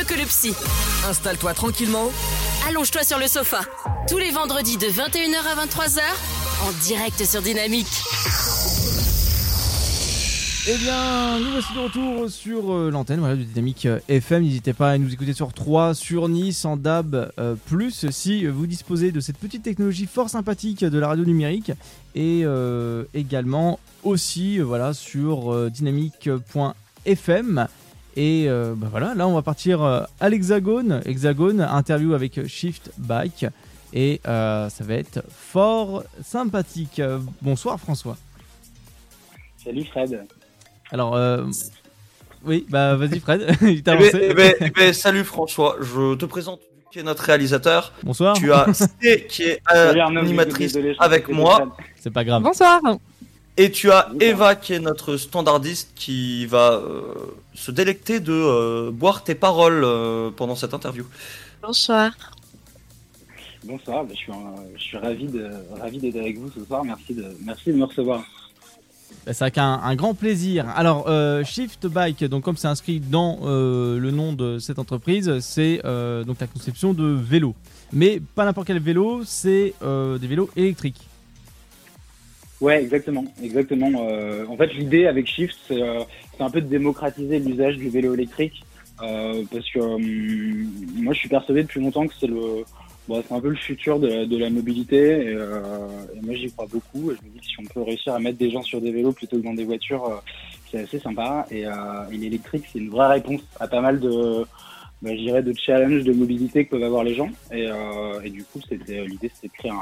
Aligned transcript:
mieux 0.00 0.06
que 0.06 0.14
le 0.14 0.26
psy. 0.26 0.54
Installe-toi 1.08 1.54
tranquillement. 1.54 2.10
Allonge-toi 2.68 3.02
sur 3.04 3.18
le 3.18 3.26
sofa. 3.26 3.60
Tous 4.08 4.18
les 4.18 4.30
vendredis 4.30 4.76
de 4.76 4.86
21h 4.86 5.42
à 5.46 5.66
23h, 5.66 6.00
en 6.66 6.72
direct 6.84 7.24
sur 7.24 7.42
Dynamique. 7.42 7.86
Eh 10.68 10.76
bien, 10.76 11.40
nous 11.40 11.50
voici 11.52 11.74
de 11.74 11.78
retour 11.78 12.30
sur 12.30 12.72
euh, 12.72 12.90
l'antenne 12.90 13.20
voilà, 13.20 13.36
de 13.36 13.42
Dynamique 13.42 13.86
euh, 13.86 13.98
FM. 14.08 14.42
N'hésitez 14.42 14.72
pas 14.72 14.90
à 14.90 14.98
nous 14.98 15.12
écouter 15.12 15.32
sur 15.32 15.52
3, 15.52 15.94
sur 15.94 16.28
Nice, 16.28 16.64
en 16.64 16.76
DAB, 16.76 17.32
euh, 17.38 17.54
plus 17.66 18.10
si 18.10 18.46
vous 18.46 18.66
disposez 18.66 19.10
de 19.12 19.20
cette 19.20 19.38
petite 19.38 19.62
technologie 19.62 20.06
fort 20.06 20.28
sympathique 20.28 20.84
de 20.84 20.98
la 20.98 21.08
radio 21.08 21.24
numérique. 21.24 21.72
Et 22.14 22.42
euh, 22.44 23.04
également 23.14 23.80
aussi 24.04 24.60
euh, 24.60 24.64
voilà, 24.64 24.94
sur 24.94 25.52
euh, 25.52 25.70
dynamique.fm. 25.70 27.68
Et 28.16 28.46
euh, 28.48 28.74
bah 28.76 28.88
voilà, 28.90 29.14
là 29.14 29.26
on 29.28 29.34
va 29.34 29.42
partir 29.42 29.82
euh, 29.82 30.02
à 30.18 30.28
l'Hexagone. 30.28 31.00
Hexagone, 31.04 31.60
interview 31.60 32.14
avec 32.14 32.46
Shift 32.46 32.90
Bike. 32.98 33.46
Et 33.92 34.20
euh, 34.26 34.68
ça 34.68 34.84
va 34.84 34.94
être 34.94 35.22
fort 35.30 36.04
sympathique. 36.22 36.98
Euh, 37.00 37.18
bonsoir 37.42 37.78
François. 37.80 38.16
Salut 39.62 39.84
Fred. 39.84 40.26
Alors, 40.92 41.14
euh, 41.16 41.44
oui, 42.44 42.66
bah 42.68 42.96
vas-y 42.96 43.20
Fred, 43.20 43.56
il 43.62 43.82
t'a 43.82 43.94
Eh 43.94 43.98
ben, 43.98 44.20
eh 44.22 44.34
ben, 44.34 44.54
eh 44.60 44.70
ben, 44.70 44.92
salut 44.92 45.24
François, 45.24 45.76
je 45.80 46.14
te 46.14 46.24
présente 46.24 46.60
qui 46.90 46.98
est 46.98 47.02
notre 47.04 47.22
réalisateur. 47.22 47.92
Bonsoir, 48.02 48.36
Tu 48.36 48.52
as 48.52 48.72
C 49.00 49.26
qui 49.28 49.44
est 49.44 49.60
euh, 49.72 49.94
animatrice 50.04 50.76
avec 50.98 51.28
moi. 51.28 51.76
c'est 52.00 52.10
pas 52.10 52.24
grave. 52.24 52.42
Bonsoir. 52.42 52.80
Et 53.56 53.70
tu 53.70 53.90
as. 53.90 54.08
Eva 54.20 54.54
qui 54.54 54.72
est 54.72 54.78
notre 54.80 55.16
standardiste 55.16 55.90
qui 55.94 56.46
va 56.46 56.72
euh, 56.74 57.02
se 57.54 57.70
délecter 57.70 58.20
de 58.20 58.32
euh, 58.32 58.90
boire 58.90 59.22
tes 59.22 59.34
paroles 59.34 59.82
euh, 59.84 60.30
pendant 60.34 60.54
cette 60.56 60.72
interview. 60.72 61.04
Bonsoir. 61.62 62.12
Bonsoir, 63.64 64.06
je 64.08 64.14
suis, 64.14 64.32
un- 64.32 64.54
je 64.76 64.82
suis 64.82 64.96
ravi 64.96 65.26
de 65.26 65.50
ravi 65.78 65.98
d'être 65.98 66.16
avec 66.16 66.38
vous 66.38 66.50
ce 66.50 66.64
soir. 66.64 66.82
Merci 66.84 67.12
de 67.14 67.26
merci 67.44 67.72
de 67.72 67.76
me 67.76 67.84
recevoir. 67.84 68.22
Bah, 69.26 69.34
c'est 69.34 69.42
avec 69.42 69.58
un, 69.58 69.80
un 69.84 69.94
grand 69.96 70.14
plaisir. 70.14 70.66
Alors, 70.74 71.06
euh, 71.08 71.44
Shift 71.44 71.86
Bike, 71.86 72.24
donc 72.24 72.44
comme 72.44 72.56
c'est 72.56 72.68
inscrit 72.68 73.00
dans 73.00 73.40
euh, 73.42 73.98
le 73.98 74.10
nom 74.12 74.32
de 74.32 74.58
cette 74.58 74.78
entreprise, 74.78 75.40
c'est 75.40 75.82
euh, 75.84 76.24
donc 76.24 76.40
la 76.40 76.46
conception 76.46 76.94
de 76.94 77.04
vélos. 77.04 77.54
Mais 77.92 78.22
pas 78.34 78.46
n'importe 78.46 78.68
quel 78.68 78.78
vélo, 78.78 79.22
c'est 79.26 79.74
euh, 79.82 80.16
des 80.16 80.26
vélos 80.28 80.48
électriques. 80.56 81.02
Ouais, 82.60 82.82
exactement, 82.82 83.24
exactement. 83.42 83.90
Euh, 84.08 84.44
en 84.46 84.56
fait, 84.56 84.72
l'idée 84.74 85.06
avec 85.06 85.26
Shift, 85.26 85.56
c'est 85.66 85.80
euh, 85.82 86.00
un 86.38 86.50
peu 86.50 86.60
de 86.60 86.66
démocratiser 86.66 87.38
l'usage 87.38 87.76
du 87.76 87.88
vélo 87.88 88.12
électrique, 88.14 88.62
euh, 89.02 89.42
parce 89.50 89.68
que 89.70 89.78
euh, 89.78 90.66
moi, 90.96 91.14
je 91.14 91.18
suis 91.20 91.28
persuadé 91.30 91.62
depuis 91.62 91.80
longtemps 91.80 92.06
que 92.06 92.12
c'est 92.20 92.26
le 92.26 92.64
bon, 93.08 93.22
c'est 93.26 93.34
un 93.34 93.40
peu 93.40 93.48
le 93.48 93.56
futur 93.56 93.98
de, 93.98 94.08
la- 94.08 94.26
de 94.26 94.36
la 94.36 94.50
mobilité. 94.50 94.98
Et, 94.98 95.34
euh, 95.34 95.88
et 96.14 96.20
moi, 96.20 96.34
j'y 96.34 96.50
crois 96.52 96.66
beaucoup. 96.70 97.10
Et 97.10 97.14
je 97.20 97.26
me 97.26 97.32
dis 97.32 97.40
que 97.40 97.46
si 97.46 97.56
on 97.60 97.64
peut 97.64 97.80
réussir 97.82 98.12
à 98.12 98.18
mettre 98.18 98.36
des 98.36 98.50
gens 98.50 98.62
sur 98.62 98.80
des 98.82 98.92
vélos 98.92 99.12
plutôt 99.12 99.38
que 99.38 99.42
dans 99.44 99.54
des 99.54 99.64
voitures, 99.64 100.04
euh, 100.04 100.16
c'est 100.70 100.80
assez 100.80 100.98
sympa. 100.98 101.46
Et, 101.50 101.64
euh, 101.66 101.72
et 102.12 102.16
l'électrique, 102.18 102.64
c'est 102.70 102.78
une 102.78 102.90
vraie 102.90 103.08
réponse 103.08 103.40
à 103.58 103.68
pas 103.68 103.80
mal 103.80 104.00
de 104.00 104.44
bah, 105.00 105.12
de 105.14 105.54
challenges 105.54 106.04
de 106.04 106.12
mobilité 106.12 106.66
que 106.66 106.72
peuvent 106.72 106.84
avoir 106.84 107.04
les 107.04 107.14
gens. 107.14 107.30
Et, 107.54 107.68
et 108.22 108.28
du 108.28 108.44
coup, 108.44 108.60
c'était 108.68 109.02
l'idée, 109.06 109.30
c'était 109.34 109.48
de 109.48 109.52
créer 109.54 109.70
un, 109.70 109.80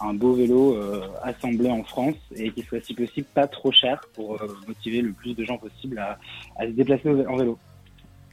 un 0.00 0.14
beau 0.14 0.32
vélo 0.34 0.74
euh, 0.76 1.00
assemblé 1.22 1.70
en 1.70 1.82
France 1.82 2.14
et 2.36 2.50
qui 2.52 2.62
soit 2.62 2.84
si 2.84 2.94
possible 2.94 3.26
pas 3.34 3.46
trop 3.46 3.72
cher 3.72 4.00
pour 4.14 4.34
euh, 4.34 4.46
motiver 4.66 5.00
le 5.02 5.12
plus 5.12 5.34
de 5.34 5.44
gens 5.44 5.58
possible 5.58 5.98
à, 5.98 6.18
à 6.56 6.66
se 6.66 6.70
déplacer 6.72 7.08
en 7.26 7.36
vélo. 7.36 7.58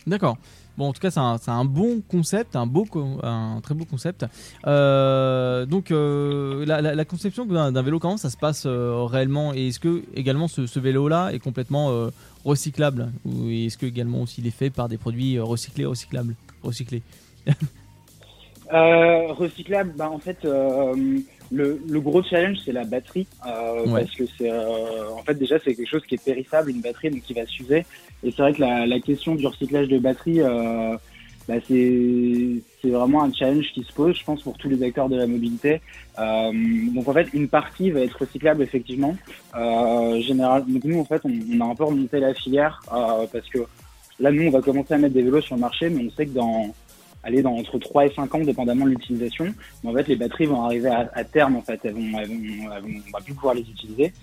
D'accord. 0.08 0.38
Bon, 0.78 0.90
en 0.90 0.94
tout 0.94 1.00
cas, 1.00 1.10
c'est 1.10 1.20
un, 1.52 1.66
bon 1.66 2.02
concept, 2.02 2.56
un, 2.58 2.68
beau, 2.68 2.86
un 3.24 3.60
très 3.64 3.74
beau 3.74 3.86
concept. 3.86 4.26
Euh, 4.68 5.66
donc, 5.66 5.90
euh, 5.90 6.66
la, 6.66 6.82
la- 6.82 6.94
la 6.94 7.06
conception 7.06 7.46
d'un 7.46 7.82
vélo, 7.82 7.98
comment 7.98 8.18
ça 8.18 8.30
se 8.30 8.36
passe 8.36 8.66
euh, 8.66 9.04
réellement? 9.06 9.54
Et 9.54 9.68
est-ce 9.70 9.80
que 9.80 10.04
également 10.14 10.50
ce, 10.50 10.68
ce 10.68 10.80
vélo-là 10.82 11.30
est 11.32 11.40
complètement 11.40 12.10
recyclable? 12.44 13.12
Ou 13.26 13.50
est-ce 13.50 13.78
que 13.78 13.86
également 13.86 14.22
aussi 14.24 14.42
il 14.42 14.48
est 14.48 14.52
fait 14.52 14.70
par 14.70 14.90
des 14.90 14.98
produits 14.98 15.40
recyclés, 15.40 15.86
recyclables, 15.86 16.36
recyclés 16.62 17.02
recyclable, 18.72 19.94
bah 19.98 20.10
en 20.10 20.20
fait, 20.20 20.46
le, 21.52 21.80
le 21.88 22.00
gros 22.02 22.24
challenge 22.24 22.58
c'est 22.66 22.72
la 22.72 22.84
batterie 22.86 23.28
euh, 23.48 23.86
Ouais. 23.86 24.02
parce 24.02 24.16
que 24.16 24.24
c'est 24.38 24.50
euh, 24.50 25.10
en 25.16 25.22
fait 25.24 25.36
déjà 25.36 25.58
c'est 25.60 25.76
quelque 25.76 25.90
chose 25.90 26.06
qui 26.06 26.16
est 26.16 26.24
périssable, 26.24 26.72
une 26.72 26.82
batterie 26.82 27.10
donc 27.12 27.22
qui 27.22 27.34
va 27.34 27.46
s'user. 27.46 27.86
Et 28.24 28.32
c'est 28.32 28.42
vrai 28.42 28.54
que 28.54 28.62
la, 28.62 28.86
la 28.88 29.00
question 29.00 29.36
du 29.36 29.46
recyclage 29.46 29.88
de 29.88 30.00
batterie, 30.00 30.42
euh, 30.42 30.98
bah, 31.48 31.56
c'est 31.68 32.52
c'est 32.82 32.90
vraiment 32.90 33.24
un 33.24 33.32
challenge 33.32 33.72
qui 33.74 33.84
se 33.84 33.94
pose, 33.94 34.16
je 34.18 34.24
pense, 34.24 34.42
pour 34.42 34.58
tous 34.58 34.70
les 34.70 34.82
acteurs 34.82 35.10
de 35.10 35.16
la 35.18 35.28
mobilité. 35.28 35.82
Euh, 36.18 36.52
donc 36.94 37.08
en 37.08 37.14
fait, 37.14 37.28
une 37.34 37.48
partie 37.48 37.92
va 37.92 38.00
être 38.00 38.18
recyclable 38.20 38.64
effectivement. 38.64 39.16
Euh, 39.56 40.20
général, 40.22 40.66
donc 40.68 40.84
nous 40.84 41.00
en 41.00 41.06
fait, 41.06 41.22
on, 41.24 41.32
on 41.54 41.62
a 41.62 41.66
un 41.72 41.76
peu 41.76 41.84
remonté 41.84 42.20
la 42.20 42.34
filière 42.34 42.82
euh, 42.92 43.28
parce 43.32 43.48
que 43.50 43.60
là 44.20 44.32
nous 44.32 44.48
on 44.48 44.52
va 44.52 44.62
commencer 44.62 44.94
à 44.96 44.98
mettre 44.98 45.14
des 45.14 45.22
vélos 45.22 45.42
sur 45.42 45.56
le 45.56 45.62
marché, 45.62 45.90
mais 45.90 46.06
on 46.08 46.10
sait 46.16 46.26
que 46.26 46.32
dans 46.34 46.74
aller 47.26 47.42
dans 47.42 47.54
entre 47.56 47.78
3 47.80 48.06
et 48.06 48.14
5 48.14 48.34
ans, 48.36 48.40
dépendamment 48.40 48.86
de 48.86 48.92
l'utilisation. 48.92 49.54
Mais 49.84 49.90
en 49.90 49.94
fait, 49.94 50.08
les 50.08 50.16
batteries 50.16 50.46
vont 50.46 50.62
arriver 50.64 50.90
à, 50.90 51.24
terme, 51.26 51.58
en 51.58 51.62
fait, 51.62 51.80
elles 51.84 51.94
vont, 51.94 52.18
elles 52.20 52.28
vont, 52.28 52.72
elles 52.74 52.82
vont- 52.84 53.02
on 53.08 53.18
va 53.18 53.22
plus 53.24 53.34
pouvoir 53.34 53.56
les 53.56 53.62
utiliser. 53.62 54.14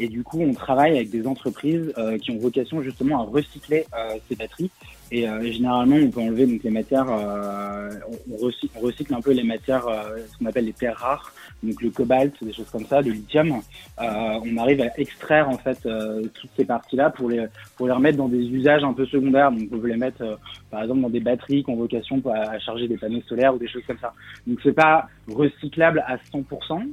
Et 0.00 0.08
du 0.08 0.22
coup, 0.22 0.40
on 0.40 0.52
travaille 0.54 0.92
avec 0.96 1.10
des 1.10 1.26
entreprises 1.26 1.92
euh, 1.98 2.18
qui 2.18 2.30
ont 2.30 2.38
vocation 2.38 2.82
justement 2.82 3.20
à 3.20 3.24
recycler 3.24 3.84
euh, 3.96 4.14
ces 4.28 4.36
batteries. 4.36 4.70
Et 5.10 5.28
euh, 5.28 5.50
généralement, 5.50 5.96
on 5.96 6.10
peut 6.10 6.20
enlever 6.20 6.46
donc 6.46 6.62
les 6.62 6.70
matières, 6.70 7.06
euh, 7.10 7.90
on, 8.08 8.34
on 8.34 8.36
recycle, 8.36 8.72
on 8.76 8.80
recycle 8.80 9.14
un 9.14 9.20
peu 9.20 9.32
les 9.32 9.42
matières, 9.42 9.88
euh, 9.88 10.18
ce 10.30 10.38
qu'on 10.38 10.46
appelle 10.46 10.66
les 10.66 10.72
terres 10.72 10.98
rares, 10.98 11.32
donc 11.62 11.82
le 11.82 11.90
cobalt, 11.90 12.32
des 12.42 12.52
choses 12.52 12.70
comme 12.70 12.86
ça, 12.86 13.00
le 13.00 13.10
lithium. 13.10 13.60
Euh, 14.00 14.40
on 14.44 14.56
arrive 14.58 14.80
à 14.80 14.98
extraire 14.98 15.48
en 15.48 15.58
fait 15.58 15.78
euh, 15.86 16.26
toutes 16.34 16.50
ces 16.56 16.64
parties-là 16.64 17.10
pour 17.10 17.28
les 17.28 17.46
pour 17.76 17.86
les 17.86 17.92
remettre 17.92 18.18
dans 18.18 18.28
des 18.28 18.44
usages 18.46 18.84
un 18.84 18.92
peu 18.92 19.06
secondaires. 19.06 19.50
Donc, 19.50 19.68
on 19.72 19.78
peut 19.78 19.88
les 19.88 19.96
mettre 19.96 20.22
euh, 20.22 20.36
par 20.70 20.82
exemple 20.82 21.00
dans 21.00 21.10
des 21.10 21.20
batteries 21.20 21.64
qui 21.64 21.70
ont 21.70 21.76
vocation 21.76 22.22
à, 22.32 22.58
charger 22.60 22.86
des 22.86 22.96
panneaux 22.96 23.22
solaires 23.28 23.54
ou 23.54 23.58
des 23.58 23.68
choses 23.68 23.82
comme 23.86 23.98
ça. 23.98 24.12
Donc 24.46 24.58
c'est 24.62 24.72
pas 24.72 25.08
recyclable 25.28 26.04
à 26.06 26.16
100%, 26.16 26.44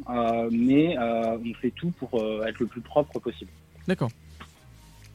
euh, 0.10 0.50
mais 0.52 0.98
on 1.00 1.54
fait 1.62 1.72
tout 1.72 1.92
pour 1.92 2.22
être 2.46 2.60
le 2.60 2.66
plus 2.66 2.82
propre 2.82 3.20
possible. 3.20 3.52
D'accord. 3.88 4.10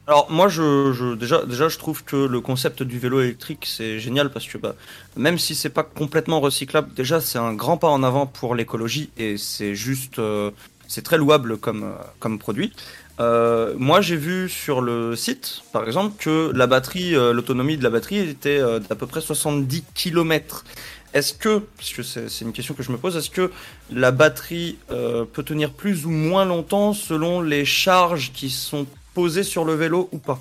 Alors 0.07 0.29
moi 0.31 0.47
je, 0.49 0.91
je 0.93 1.13
déjà 1.13 1.45
déjà 1.45 1.69
je 1.69 1.77
trouve 1.77 2.03
que 2.03 2.15
le 2.15 2.41
concept 2.41 2.81
du 2.83 2.97
vélo 2.97 3.21
électrique 3.21 3.65
c'est 3.67 3.99
génial 3.99 4.31
parce 4.31 4.47
que 4.47 4.57
bah, 4.57 4.75
même 5.15 5.37
si 5.37 5.53
c'est 5.53 5.69
pas 5.69 5.83
complètement 5.83 6.39
recyclable 6.39 6.91
déjà 6.95 7.21
c'est 7.21 7.37
un 7.37 7.53
grand 7.53 7.77
pas 7.77 7.87
en 7.87 8.01
avant 8.01 8.25
pour 8.25 8.55
l'écologie 8.55 9.11
et 9.17 9.37
c'est 9.37 9.75
juste 9.75 10.17
euh, 10.19 10.49
c'est 10.87 11.03
très 11.03 11.17
louable 11.17 11.57
comme 11.57 11.83
euh, 11.83 11.93
comme 12.19 12.39
produit. 12.39 12.73
Euh, 13.19 13.75
moi 13.77 14.01
j'ai 14.01 14.15
vu 14.17 14.49
sur 14.49 14.81
le 14.81 15.15
site 15.15 15.61
par 15.71 15.85
exemple 15.85 16.15
que 16.17 16.51
la 16.55 16.65
batterie 16.65 17.15
euh, 17.15 17.31
l'autonomie 17.31 17.77
de 17.77 17.83
la 17.83 17.91
batterie 17.91 18.17
était 18.17 18.57
euh, 18.59 18.79
d'à 18.79 18.95
peu 18.95 19.05
près 19.05 19.21
70 19.21 19.83
km. 19.93 20.65
Est-ce 21.13 21.33
que, 21.33 21.59
parce 21.77 21.91
que 21.91 22.03
c'est 22.03 22.41
une 22.41 22.53
question 22.53 22.73
que 22.73 22.83
je 22.83 22.91
me 22.91 22.97
pose, 22.97 23.17
est-ce 23.17 23.29
que 23.29 23.51
la 23.91 24.11
batterie 24.11 24.77
euh, 24.91 25.25
peut 25.25 25.43
tenir 25.43 25.73
plus 25.73 26.05
ou 26.05 26.09
moins 26.09 26.45
longtemps 26.45 26.93
selon 26.93 27.41
les 27.41 27.65
charges 27.65 28.31
qui 28.33 28.49
sont 28.49 28.87
posées 29.13 29.43
sur 29.43 29.65
le 29.65 29.73
vélo 29.73 30.09
ou 30.11 30.17
pas? 30.17 30.39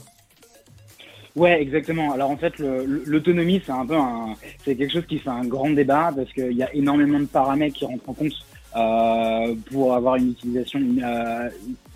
Ouais, 1.36 1.62
exactement. 1.62 2.12
Alors 2.12 2.31
en 2.31 2.36
fait, 2.36 2.58
l'autonomie, 2.58 3.62
c'est 3.64 3.72
un 3.72 3.86
peu 3.86 3.97
un, 3.97 4.34
c'est 4.64 4.75
quelque 4.75 4.92
chose 4.92 5.06
qui 5.06 5.19
fait 5.19 5.31
un 5.31 5.44
grand 5.44 5.70
débat 5.70 6.12
parce 6.14 6.32
qu'il 6.32 6.53
y 6.53 6.62
a 6.62 6.75
énormément 6.75 7.20
de 7.20 7.26
paramètres 7.26 7.76
qui 7.76 7.84
rentrent 7.84 8.09
en 8.09 8.14
compte 8.14 8.32
euh, 8.76 9.54
pour 9.70 9.94
avoir 9.94 10.16
une 10.16 10.30
utilisation, 10.30 10.80
euh, 10.80 11.48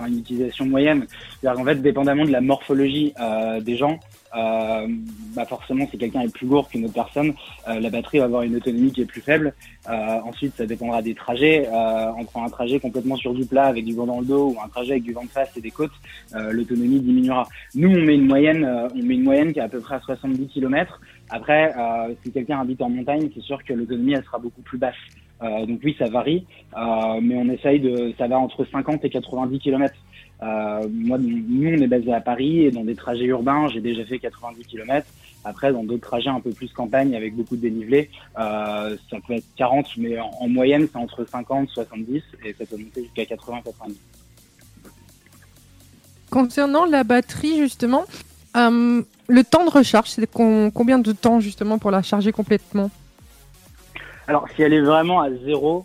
une 0.07 0.19
utilisation 0.19 0.67
moyenne. 0.67 1.07
C'est-à-dire 1.41 1.59
qu'en 1.61 1.65
fait, 1.65 1.77
dépendamment 1.77 2.25
de 2.25 2.33
la 2.33 2.41
morphologie 2.41 3.13
euh, 3.21 3.61
des 3.61 3.77
gens, 3.77 4.01
euh, 4.37 4.87
bah 5.35 5.45
forcément, 5.45 5.87
si 5.91 5.99
quelqu'un 5.99 6.23
est 6.23 6.33
plus 6.33 6.47
lourd 6.47 6.69
qu'une 6.69 6.85
autre 6.85 6.95
personne, 6.95 7.35
euh, 7.69 7.81
la 7.81 7.91
batterie 7.91 8.19
va 8.19 8.25
avoir 8.25 8.43
une 8.43 8.57
autonomie 8.57 8.93
qui 8.93 9.03
est 9.03 9.07
plus 9.07 9.21
faible. 9.21 9.55
Euh, 9.89 10.19
ensuite, 10.25 10.55
ça 10.57 10.67
dépendra 10.67 11.03
des 11.03 11.15
trajets. 11.15 11.69
Euh, 11.69 12.11
entre 12.11 12.39
un 12.39 12.49
trajet 12.49 12.81
complètement 12.81 13.17
sur 13.17 13.35
du 13.35 13.47
plat 13.47 13.67
avec 13.67 13.85
du 13.85 13.95
vent 13.95 14.07
dans 14.07 14.21
le 14.21 14.27
dos 14.27 14.55
ou 14.55 14.57
un 14.65 14.69
trajet 14.69 14.93
avec 14.93 15.05
du 15.05 15.13
vent 15.13 15.25
de 15.25 15.29
face 15.29 15.57
et 15.57 15.61
des 15.61 15.71
côtes, 15.71 15.93
euh, 16.35 16.53
l'autonomie 16.53 17.01
diminuera. 17.01 17.49
Nous, 17.75 17.91
on 17.91 18.03
met 18.03 18.15
une 18.15 18.27
moyenne, 18.27 18.65
euh, 18.65 18.89
on 18.95 19.03
met 19.03 19.15
une 19.15 19.25
moyenne 19.25 19.53
qui 19.53 19.59
est 19.59 19.63
à 19.63 19.69
peu 19.69 19.81
près 19.81 19.97
à 19.97 20.01
70 20.01 20.49
km. 20.49 21.01
Après, 21.31 21.73
si 22.23 22.31
quelqu'un 22.31 22.61
habite 22.61 22.83
en 22.83 22.91
montagne, 22.91 23.31
c'est 23.35 23.41
sûr 23.41 23.65
que 23.65 23.73
l'autonomie 23.73 24.13
elle 24.13 24.23
sera 24.25 24.39
beaucoup 24.39 24.61
plus 24.61 24.77
basse. 24.77 24.95
Donc 25.41 25.81
oui, 25.83 25.97
ça 25.99 26.09
varie, 26.09 26.47
mais 26.77 27.35
on 27.35 27.49
essaye 27.49 27.81
de, 27.81 28.13
ça 28.19 28.29
va 28.29 28.39
entre 28.39 28.65
50 28.71 29.05
et 29.05 29.11
90 29.11 29.59
km. 29.59 29.95
Euh, 30.43 30.89
moi, 30.91 31.19
nous, 31.19 31.69
on 31.69 31.83
est 31.83 31.87
basé 31.87 32.13
à 32.13 32.21
Paris 32.21 32.63
et 32.63 32.71
dans 32.71 32.85
des 32.85 32.95
trajets 32.95 33.25
urbains, 33.25 33.69
j'ai 33.69 33.81
déjà 33.81 34.05
fait 34.05 34.19
90 34.19 34.65
km. 34.67 35.07
Après, 35.45 35.73
dans 35.73 35.85
d'autres 35.85 36.07
trajets 36.07 36.31
un 36.31 36.41
peu 36.41 36.51
plus 36.51 36.73
campagne 36.73 37.15
avec 37.15 37.35
beaucoup 37.35 37.57
de 37.57 37.63
dénivelé, 37.63 38.11
euh, 38.39 38.97
ça 39.11 39.19
peut 39.27 39.35
être 39.35 39.45
40, 39.57 39.87
mais 39.99 40.19
en, 40.19 40.31
en 40.41 40.49
moyenne, 40.49 40.89
c'est 40.91 40.99
entre 40.99 41.25
50, 41.25 41.69
70 41.69 42.23
et 42.45 42.55
ça 42.55 42.65
peut 42.65 42.77
monter 42.77 43.03
jusqu'à 43.03 43.27
80, 43.27 43.61
90. 43.65 43.97
Concernant 46.31 46.87
la 46.87 47.05
batterie, 47.05 47.59
justement, 47.59 48.05
euh, 48.57 49.03
le 49.29 49.45
temps 49.45 49.65
de 49.65 49.71
recharge, 49.71 50.11
c'est 50.11 50.31
combien 50.31 50.99
de 50.99 51.13
temps 51.13 51.41
justement 51.41 51.79
pour 51.79 51.91
la 51.91 52.03
charger 52.03 52.33
complètement? 52.33 52.91
Alors, 54.27 54.49
si 54.57 54.63
elle 54.63 54.73
est 54.73 54.81
vraiment 54.81 55.21
à 55.21 55.31
zéro 55.31 55.85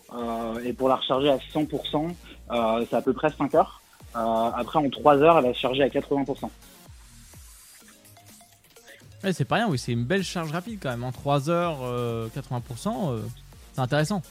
et 0.63 0.71
pour 0.71 0.87
la 0.87 0.95
recharger 0.95 1.29
à 1.29 1.37
100%, 1.37 2.07
c'est 2.89 2.95
à 2.95 3.01
peu 3.01 3.11
près 3.11 3.29
5 3.29 3.53
heures. 3.55 3.81
Après, 4.13 4.79
en 4.79 4.89
3 4.89 5.17
heures, 5.17 5.37
elle 5.39 5.45
va 5.45 5.53
se 5.53 5.59
charger 5.59 5.83
à 5.83 5.87
80%. 5.87 6.49
Ouais, 9.23 9.33
c'est 9.33 9.45
pas 9.45 9.55
rien, 9.55 9.67
oui, 9.69 9.77
c'est 9.77 9.91
une 9.91 10.05
belle 10.05 10.23
charge 10.23 10.51
rapide 10.51 10.79
quand 10.81 10.89
même. 10.89 11.03
En 11.03 11.11
3 11.11 11.49
heures, 11.49 11.79
80%, 12.33 13.19
c'est 13.73 13.81
intéressant. 13.81 14.21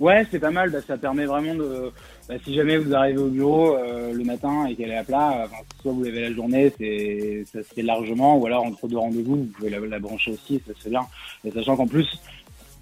Ouais, 0.00 0.26
c'est 0.30 0.38
pas 0.38 0.50
mal. 0.50 0.70
Bah, 0.70 0.78
ça 0.86 0.96
permet 0.96 1.24
vraiment 1.24 1.54
de. 1.54 1.92
Bah, 2.28 2.34
si 2.44 2.54
jamais 2.54 2.78
vous 2.78 2.94
arrivez 2.94 3.18
au 3.18 3.28
bureau 3.28 3.76
euh, 3.76 4.12
le 4.12 4.24
matin 4.24 4.66
et 4.66 4.74
qu'elle 4.74 4.90
est 4.90 4.96
à 4.96 5.04
plat, 5.04 5.46
soit 5.82 5.92
vous 5.92 6.02
l'avez 6.02 6.28
la 6.28 6.34
journée, 6.34 6.72
c'est 6.78 7.44
ça 7.52 7.62
se 7.62 7.74
fait 7.74 7.82
largement, 7.82 8.38
ou 8.38 8.46
alors 8.46 8.64
entre 8.64 8.88
deux 8.88 8.96
rendez-vous, 8.96 9.36
vous 9.36 9.44
pouvez 9.44 9.70
la, 9.70 9.98
brancher 9.98 10.32
aussi, 10.32 10.60
ça 10.66 10.74
se 10.74 10.84
fait 10.84 10.90
bien. 10.90 11.06
Et 11.44 11.50
sachant 11.50 11.76
qu'en 11.76 11.86
plus, 11.86 12.08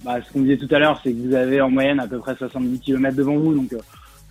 bah, 0.05 0.23
ce 0.23 0.33
qu'on 0.33 0.41
disait 0.41 0.57
tout 0.57 0.73
à 0.75 0.79
l'heure, 0.79 1.01
c'est 1.03 1.13
que 1.13 1.19
vous 1.19 1.35
avez 1.35 1.61
en 1.61 1.71
moyenne 1.71 2.01
à 2.01 2.07
peu 2.07 2.19
près 2.19 2.35
70 2.37 2.81
km 2.81 3.17
devant 3.17 3.37
vous, 3.37 3.55
donc 3.55 3.73
euh, 3.73 3.81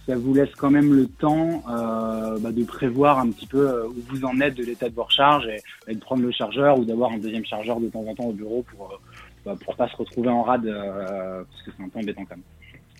ça 0.07 0.15
vous 0.15 0.33
laisse 0.33 0.53
quand 0.57 0.71
même 0.71 0.94
le 0.94 1.07
temps 1.07 1.63
euh, 1.69 2.39
bah, 2.39 2.51
de 2.51 2.63
prévoir 2.63 3.19
un 3.19 3.30
petit 3.30 3.48
peu 3.48 3.86
où 3.86 3.95
vous 4.09 4.25
en 4.25 4.39
êtes 4.42 4.56
de 4.56 4.63
l'état 4.63 4.89
de 4.89 4.95
vos 4.95 5.03
recharges 5.03 5.48
et, 5.88 5.94
de 5.94 6.00
prendre 6.00 6.24
le 6.24 6.31
chargeur 6.31 6.80
ou 6.80 6.86
d'avoir 6.86 7.12
un 7.12 7.18
deuxième 7.18 7.45
chargeur 7.45 7.80
de 7.80 7.88
temps 7.88 8.06
en 8.07 8.15
temps 8.15 8.25
au 8.25 8.33
bureau 8.33 8.63
pour 8.75 9.00
bah, 9.45 9.56
pour 9.63 9.75
pas 9.75 9.88
se 9.89 9.95
retrouver 9.95 10.30
en 10.30 10.44
rade 10.44 10.65
parce 10.65 11.63
que 11.63 11.71
c'est 11.75 11.83
un 11.83 11.89
peu 11.89 12.00
embêtant 12.00 12.25
quand 12.25 12.36
même. 12.36 12.44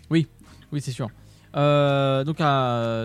Oui, 0.09 0.27
oui, 0.71 0.81
c'est 0.81 0.92
sûr. 0.92 1.09
Euh, 1.56 2.24
donc, 2.24 2.38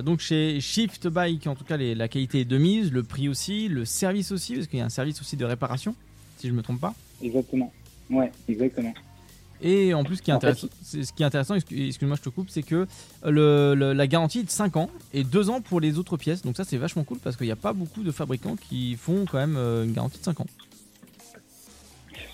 donc 0.05 0.21
chez 0.21 0.61
Shift 0.61 1.09
Bike, 1.09 1.47
en 1.47 1.55
tout 1.55 1.65
cas, 1.65 1.77
la 1.77 2.09
qualité 2.09 2.41
est 2.41 2.45
de 2.45 2.59
mise, 2.59 2.93
le 2.93 3.03
prix 3.03 3.29
aussi, 3.29 3.69
le 3.69 3.85
service 3.85 4.33
aussi, 4.33 4.55
parce 4.55 4.67
qu'il 4.67 4.79
y 4.79 4.83
a 4.83 4.85
un 4.85 4.91
service 4.91 5.21
aussi 5.21 5.37
de 5.37 5.45
réparation, 5.45 5.95
si 6.39 6.47
je 6.47 6.53
ne 6.53 6.59
me 6.59 6.63
trompe 6.63 6.81
pas. 6.81 6.95
Exactement. 7.23 7.73
Ouais, 8.11 8.31
exactement. 8.49 8.95
Et 9.63 9.95
en 9.95 10.05
plus, 10.05 10.17
ce 10.17 10.23
qui 10.23 10.31
est 10.31 10.35
intéressant, 10.35 10.69
ce 10.83 11.13
qui 11.13 11.23
est 11.23 11.27
intéressant 11.27 11.55
excuse-moi, 11.55 12.17
je 12.17 12.23
te 12.23 12.29
coupe, 12.29 12.51
c'est 12.51 12.63
que 12.63 12.87
le, 13.25 13.75
la 13.75 14.07
garantie 14.07 14.41
est 14.41 14.45
de 14.45 14.51
5 14.51 14.77
ans 14.77 14.91
et 15.13 15.25
2 15.25 15.51
ans 15.51 15.61
pour 15.61 15.81
les 15.81 15.99
autres 15.99 16.17
pièces. 16.17 16.43
Donc 16.43 16.57
ça, 16.57 16.65
c'est 16.65 16.77
vachement 16.77 17.05
cool 17.05 17.19
parce 17.19 17.37
qu'il 17.37 17.47
n'y 17.47 17.53
a 17.53 17.57
pas 17.57 17.73
beaucoup 17.73 18.03
de 18.03 18.11
fabricants 18.11 18.57
qui 18.57 18.97
font 18.97 19.25
quand 19.31 19.39
même 19.39 19.57
euh, 19.57 19.85
une 19.85 19.93
garantie 19.93 20.19
de 20.19 20.25
5 20.25 20.41
ans. 20.41 20.47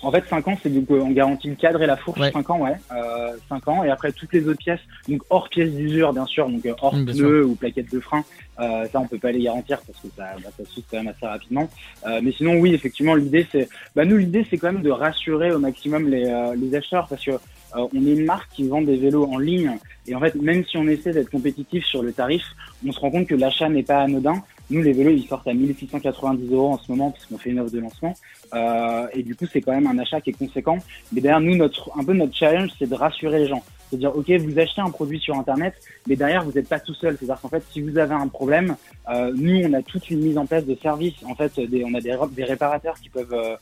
En 0.03 0.11
fait, 0.11 0.23
5 0.29 0.47
ans, 0.47 0.57
c'est 0.61 0.69
donc 0.69 0.89
on 0.89 1.11
garantit 1.11 1.49
le 1.49 1.55
cadre 1.55 1.81
et 1.81 1.87
la 1.87 1.97
fourche, 1.97 2.19
5 2.19 2.49
ans, 2.49 2.59
ouais. 2.59 2.75
Euh, 2.91 3.35
5 3.49 3.67
ans. 3.69 3.83
Et 3.83 3.89
après, 3.89 4.11
toutes 4.11 4.33
les 4.33 4.47
autres 4.47 4.59
pièces, 4.59 4.81
donc 5.07 5.21
hors 5.29 5.49
pièces 5.49 5.71
d'usure, 5.71 6.13
bien 6.13 6.25
sûr, 6.25 6.49
donc 6.49 6.65
euh, 6.65 6.73
hors 6.81 6.91
pneus 6.91 7.45
ou 7.45 7.55
plaquettes 7.55 7.91
de 7.91 7.99
frein, 7.99 8.23
euh, 8.59 8.85
ça, 8.91 8.99
on 8.99 9.07
peut 9.07 9.17
pas 9.17 9.31
les 9.31 9.41
garantir 9.41 9.81
parce 9.87 9.99
que 9.99 10.07
ça, 10.15 10.35
bah, 10.43 10.49
ça 10.57 10.63
quand 10.91 10.97
même 10.97 11.07
assez 11.07 11.25
rapidement. 11.25 11.69
Euh, 12.05 12.19
mais 12.21 12.31
sinon, 12.31 12.59
oui, 12.59 12.73
effectivement, 12.73 13.15
l'idée, 13.15 13.47
c'est, 13.51 13.69
bah, 13.95 14.05
nous, 14.05 14.17
l'idée, 14.17 14.45
c'est 14.49 14.57
quand 14.57 14.71
même 14.71 14.83
de 14.83 14.91
rassurer 14.91 15.51
au 15.51 15.59
maximum 15.59 16.09
les, 16.09 16.25
euh, 16.25 16.55
les 16.55 16.75
acheteurs 16.75 17.07
parce 17.07 17.23
que 17.23 17.31
euh, 17.31 17.87
on 17.93 18.05
est 18.05 18.13
une 18.13 18.25
marque 18.25 18.51
qui 18.53 18.67
vend 18.67 18.81
des 18.81 18.97
vélos 18.97 19.25
en 19.25 19.37
ligne 19.37 19.71
et 20.07 20.15
en 20.15 20.19
fait, 20.19 20.35
même 20.35 20.63
si 20.65 20.77
on 20.77 20.87
essaie 20.87 21.13
d'être 21.13 21.29
compétitif 21.29 21.85
sur 21.85 22.03
le 22.03 22.11
tarif, 22.11 22.43
on 22.85 22.91
se 22.91 22.99
rend 22.99 23.09
compte 23.09 23.27
que 23.27 23.35
l'achat 23.35 23.69
n'est 23.69 23.83
pas 23.83 24.01
anodin. 24.01 24.43
Nous, 24.69 24.81
les 24.81 24.93
vélos, 24.93 25.11
ils 25.11 25.27
sortent 25.27 25.47
à 25.47 25.53
1690 25.53 26.51
euros 26.53 26.73
en 26.73 26.77
ce 26.77 26.91
moment 26.91 27.11
parce 27.11 27.25
qu'on 27.25 27.37
fait 27.37 27.51
une 27.51 27.59
offre 27.59 27.71
de 27.71 27.79
lancement. 27.79 28.13
Euh, 28.53 29.07
et 29.13 29.23
du 29.23 29.35
coup, 29.35 29.45
c'est 29.51 29.61
quand 29.61 29.73
même 29.73 29.87
un 29.87 29.97
achat 29.99 30.21
qui 30.21 30.29
est 30.29 30.37
conséquent. 30.37 30.77
Mais 31.11 31.21
derrière, 31.21 31.41
nous, 31.41 31.55
notre, 31.55 31.91
un 31.97 32.03
peu 32.03 32.13
notre 32.13 32.35
challenge, 32.35 32.69
c'est 32.79 32.89
de 32.89 32.95
rassurer 32.95 33.39
les 33.39 33.47
gens. 33.47 33.63
C'est 33.89 33.97
à 33.97 33.99
dire, 33.99 34.15
OK, 34.15 34.29
vous 34.29 34.59
achetez 34.59 34.81
un 34.81 34.89
produit 34.89 35.19
sur 35.19 35.37
Internet, 35.37 35.75
mais 36.07 36.15
derrière, 36.15 36.43
vous 36.43 36.51
n'êtes 36.51 36.69
pas 36.69 36.79
tout 36.79 36.93
seul. 36.93 37.17
C'est-à-dire 37.17 37.41
qu'en 37.41 37.49
fait, 37.49 37.63
si 37.71 37.81
vous 37.81 37.97
avez 37.97 38.15
un 38.15 38.27
problème, 38.27 38.75
euh, 39.09 39.31
nous, 39.35 39.61
on 39.65 39.73
a 39.73 39.81
toute 39.81 40.09
une 40.09 40.21
mise 40.21 40.37
en 40.37 40.45
place 40.45 40.65
de 40.65 40.75
services. 40.75 41.15
En 41.27 41.35
fait, 41.35 41.51
on 41.57 41.93
a 41.93 42.01
des, 42.01 42.17
des 42.31 42.43
réparateurs 42.43 42.95
qui 42.99 43.09
peuvent... 43.09 43.33
Euh, 43.33 43.55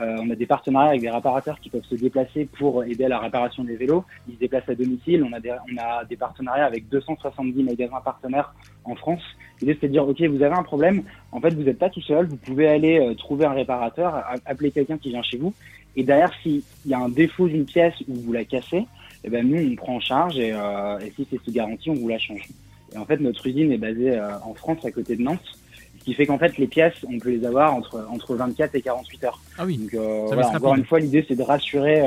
euh, 0.00 0.16
on 0.20 0.30
a 0.30 0.34
des 0.34 0.46
partenariats 0.46 0.90
avec 0.90 1.00
des 1.00 1.10
réparateurs 1.10 1.60
qui 1.60 1.70
peuvent 1.70 1.84
se 1.84 1.94
déplacer 1.94 2.46
pour 2.58 2.84
aider 2.84 3.04
à 3.04 3.08
la 3.08 3.18
réparation 3.18 3.64
des 3.64 3.76
vélos. 3.76 4.04
Ils 4.28 4.34
se 4.34 4.40
déplacent 4.40 4.68
à 4.68 4.74
domicile. 4.74 5.24
On 5.28 5.32
a 5.32 5.40
des, 5.40 5.50
on 5.50 5.76
a 5.78 6.04
des 6.04 6.16
partenariats 6.16 6.66
avec 6.66 6.88
270 6.88 7.62
magasins 7.62 8.00
partenaires 8.04 8.54
en 8.84 8.94
France. 8.94 9.22
L'idée, 9.60 9.76
c'est 9.80 9.88
de 9.88 9.92
dire, 9.92 10.06
OK, 10.06 10.20
vous 10.22 10.42
avez 10.42 10.54
un 10.54 10.62
problème. 10.62 11.02
En 11.32 11.40
fait, 11.40 11.54
vous 11.54 11.62
n'êtes 11.62 11.78
pas 11.78 11.90
tout 11.90 12.02
seul. 12.02 12.26
Vous 12.26 12.36
pouvez 12.36 12.68
aller 12.68 12.98
euh, 12.98 13.14
trouver 13.14 13.44
un 13.46 13.52
réparateur, 13.52 14.24
appeler 14.46 14.70
quelqu'un 14.70 14.98
qui 14.98 15.10
vient 15.10 15.22
chez 15.22 15.38
vous. 15.38 15.54
Et 15.96 16.02
derrière, 16.02 16.32
s'il 16.42 16.62
y 16.86 16.94
a 16.94 16.98
un 16.98 17.08
défaut 17.08 17.46
d'une 17.48 17.64
pièce 17.64 17.94
ou 18.08 18.14
vous 18.14 18.32
la 18.32 18.44
cassez, 18.44 18.86
eh 19.24 19.30
ben, 19.30 19.48
nous, 19.48 19.72
on 19.72 19.74
prend 19.76 19.96
en 19.96 20.00
charge 20.00 20.38
et, 20.38 20.52
euh, 20.52 20.98
et 20.98 21.12
si 21.16 21.26
c'est 21.30 21.42
sous 21.42 21.52
garantie, 21.52 21.90
on 21.90 21.94
vous 21.94 22.08
la 22.08 22.18
change. 22.18 22.48
Et 22.94 22.98
en 22.98 23.04
fait, 23.04 23.18
notre 23.18 23.46
usine 23.46 23.72
est 23.72 23.78
basée 23.78 24.10
euh, 24.10 24.38
en 24.44 24.54
France, 24.54 24.84
à 24.84 24.90
côté 24.90 25.16
de 25.16 25.22
Nantes, 25.22 25.58
ce 26.04 26.10
qui 26.10 26.14
fait 26.14 26.26
qu'en 26.26 26.38
fait, 26.38 26.58
les 26.58 26.66
pièces, 26.66 26.94
on 27.10 27.18
peut 27.18 27.30
les 27.30 27.46
avoir 27.46 27.74
entre, 27.74 28.06
entre 28.10 28.34
24 28.34 28.74
et 28.74 28.82
48 28.82 29.24
heures. 29.24 29.40
Ah 29.56 29.64
oui. 29.64 29.78
Donc, 29.78 29.94
voilà, 30.26 30.48
encore 30.48 30.74
une 30.74 30.84
fois, 30.84 31.00
l'idée, 31.00 31.24
c'est 31.26 31.34
de 31.34 31.42
rassurer, 31.42 32.04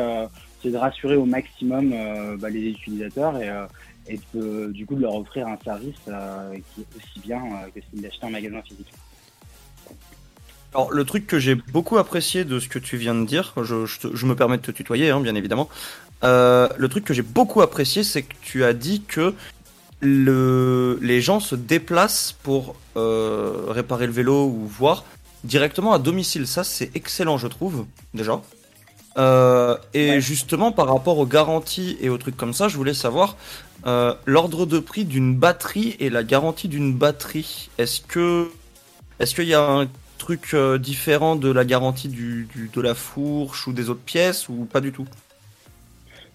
c'est 0.61 0.69
de 0.69 0.77
rassurer 0.77 1.15
au 1.15 1.25
maximum 1.25 1.95
bah, 2.37 2.49
les 2.49 2.69
utilisateurs 2.69 3.41
et, 3.41 3.49
et 4.07 4.19
de, 4.35 4.71
du 4.71 4.85
coup 4.85 4.93
de 4.93 5.01
leur 5.01 5.15
offrir 5.15 5.47
un 5.47 5.57
service 5.63 5.95
qui 6.05 6.81
est 6.81 6.95
aussi 6.95 7.19
bien 7.25 7.41
que 7.73 7.81
s'ils 7.89 8.03
l'achetaient 8.03 8.25
en 8.25 8.29
magasin 8.29 8.61
physique. 8.61 8.93
Alors, 10.73 10.91
le 10.91 11.05
truc 11.05 11.25
que 11.25 11.39
j'ai 11.39 11.55
beaucoup 11.55 11.97
apprécié 11.97 12.43
de 12.43 12.59
ce 12.59 12.67
que 12.67 12.79
tu 12.79 12.97
viens 12.97 13.15
de 13.15 13.25
dire, 13.25 13.53
je, 13.63 14.25
me 14.25 14.35
permets 14.35 14.57
de 14.57 14.61
te 14.61 14.71
tutoyer, 14.71 15.09
hein, 15.09 15.19
bien 15.19 15.35
évidemment. 15.35 15.69
Euh, 16.23 16.67
le 16.77 16.87
truc 16.89 17.05
que 17.05 17.13
j'ai 17.13 17.21
beaucoup 17.21 17.61
apprécié, 17.61 18.03
c'est 18.03 18.23
que 18.23 18.33
tu 18.41 18.63
as 18.63 18.73
dit 18.73 19.01
que 19.01 19.33
le, 20.01 20.99
les 21.01 21.21
gens 21.21 21.39
se 21.39 21.55
déplacent 21.55 22.35
pour 22.43 22.75
euh, 22.95 23.65
réparer 23.67 24.07
le 24.07 24.13
vélo 24.13 24.45
ou 24.45 24.67
voir 24.67 25.05
directement 25.43 25.93
à 25.93 25.99
domicile. 25.99 26.47
Ça, 26.47 26.63
c'est 26.63 26.91
excellent, 26.95 27.37
je 27.37 27.47
trouve, 27.47 27.85
déjà. 28.13 28.41
Euh, 29.17 29.77
et 29.93 30.21
justement, 30.21 30.71
par 30.71 30.87
rapport 30.87 31.17
aux 31.17 31.25
garanties 31.25 31.97
et 32.01 32.09
aux 32.09 32.17
trucs 32.17 32.37
comme 32.37 32.53
ça, 32.53 32.67
je 32.67 32.77
voulais 32.77 32.93
savoir 32.93 33.35
l'ordre 34.25 34.65
de 34.65 34.79
prix 34.79 35.05
d'une 35.05 35.33
batterie 35.33 35.95
et 35.99 36.09
la 36.09 36.23
garantie 36.23 36.67
d'une 36.67 36.93
batterie. 36.93 37.69
Est-ce 37.77 38.01
que 38.01 38.49
est-ce 39.19 39.33
qu'il 39.33 39.47
y 39.47 39.53
a 39.53 39.67
un 39.67 39.87
truc 40.17 40.53
euh, 40.53 40.77
différent 40.77 41.35
de 41.35 41.51
la 41.51 41.65
garantie 41.65 42.07
du, 42.07 42.47
de 42.73 42.81
la 42.81 42.93
fourche 42.93 43.67
ou 43.67 43.73
des 43.73 43.89
autres 43.89 44.01
pièces 44.01 44.49
ou 44.49 44.67
pas 44.71 44.81
du 44.81 44.91
tout? 44.91 45.07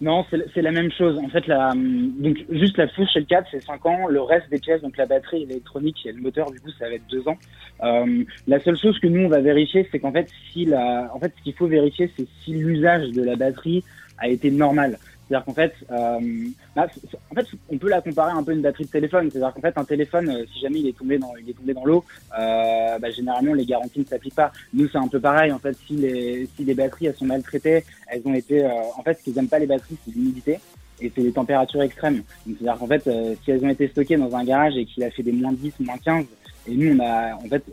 Non, 0.03 0.27
c'est 0.53 0.63
la 0.63 0.73
même 0.73 0.91
chose. 0.91 1.17
En 1.17 1.29
fait, 1.29 1.47
la, 1.47 1.73
donc 1.75 2.37
juste 2.51 2.77
la 2.77 2.89
fourche 2.89 3.15
et 3.15 3.21
le 3.21 3.25
cadre, 3.25 3.47
c'est 3.53 3.63
5 3.63 3.87
ans. 3.87 4.09
Le 4.09 4.21
reste 4.21 4.51
des 4.51 4.59
pièces, 4.59 4.83
donc 4.83 4.97
la 4.97 5.07
batterie, 5.07 5.47
l'électronique 5.47 6.05
et 6.05 6.11
le 6.11 6.21
moteur, 6.21 6.51
du 6.51 6.59
coup, 6.59 6.71
ça 6.77 6.89
va 6.89 6.95
être 6.95 7.07
2 7.07 7.29
ans. 7.29 7.37
Euh, 7.85 8.25
la 8.49 8.59
seule 8.59 8.77
chose 8.77 8.99
que 8.99 9.07
nous, 9.07 9.27
on 9.27 9.29
va 9.29 9.41
vérifier, 9.41 9.89
c'est 9.93 10.01
qu'en 10.01 10.11
fait, 10.11 10.29
si 10.53 10.65
la, 10.65 11.09
en 11.15 11.21
fait, 11.21 11.33
ce 11.39 11.43
qu'il 11.45 11.55
faut 11.55 11.69
vérifier, 11.69 12.11
c'est 12.17 12.27
si 12.43 12.51
l'usage 12.53 13.11
de 13.13 13.23
la 13.23 13.37
batterie 13.37 13.85
a 14.19 14.29
été 14.29 14.51
normal. 14.51 14.99
C'est-à-dire 15.32 15.46
qu'en 15.46 15.55
fait, 15.55 15.72
euh, 15.91 16.48
bah, 16.77 16.86
en 17.31 17.34
fait, 17.34 17.46
on 17.70 17.79
peut 17.79 17.89
la 17.89 18.03
comparer 18.03 18.32
un 18.32 18.43
peu 18.43 18.51
à 18.51 18.55
une 18.55 18.60
batterie 18.60 18.84
de 18.84 18.91
téléphone. 18.91 19.31
C'est-à-dire 19.31 19.55
qu'en 19.55 19.62
fait, 19.62 19.79
un 19.79 19.84
téléphone, 19.84 20.29
euh, 20.29 20.44
si 20.53 20.60
jamais 20.60 20.81
il 20.81 20.89
est 20.89 20.98
tombé 20.98 21.17
dans, 21.17 21.32
il 21.41 21.48
est 21.48 21.55
tombé 21.55 21.72
dans 21.72 21.86
l'eau, 21.86 22.05
euh, 22.39 22.98
bah, 22.98 23.10
généralement 23.10 23.55
les 23.55 23.65
garanties 23.65 24.01
ne 24.01 24.05
s'appliquent 24.05 24.34
pas. 24.34 24.53
Nous, 24.74 24.89
c'est 24.91 24.98
un 24.98 25.08
peu 25.08 25.20
pareil. 25.20 25.51
En 25.51 25.58
fait, 25.58 25.74
si 25.86 25.94
les, 25.94 26.46
si 26.55 26.65
les 26.65 26.74
batteries 26.74 27.06
elles 27.06 27.17
sont 27.17 27.24
maltraitées, 27.24 27.82
elles 28.08 28.20
ont 28.27 28.34
été, 28.34 28.62
en 28.67 29.03
fait, 29.03 29.15
ce 29.15 29.22
qu'ils 29.22 29.34
n'aiment 29.34 29.48
pas 29.48 29.58
les 29.58 29.67
batteries, 29.67 29.96
c'est 30.05 30.15
l'humidité 30.15 30.58
et 31.01 31.10
c'est 31.15 31.22
les 31.22 31.32
températures 31.32 31.82
extrêmes. 31.82 32.22
C'est-à-dire 32.44 32.77
qu'en 32.79 32.86
fait, 32.86 33.08
si 33.43 33.51
elles 33.51 33.65
ont 33.65 33.70
été 33.70 33.89
stockées 33.89 34.19
dans 34.19 34.36
un 34.36 34.44
garage 34.44 34.77
et 34.77 34.84
qu'il 34.84 35.03
a 35.03 35.10
fait 35.10 35.22
des 35.22 35.32
moins 35.32 35.55
10, 35.55 35.72
moins 35.81 35.96
15, 35.96 36.27
et 36.69 36.74
nous, 36.74 36.94
on 36.94 37.01
a, 37.01 37.36
en 37.36 37.48
fait, 37.48 37.65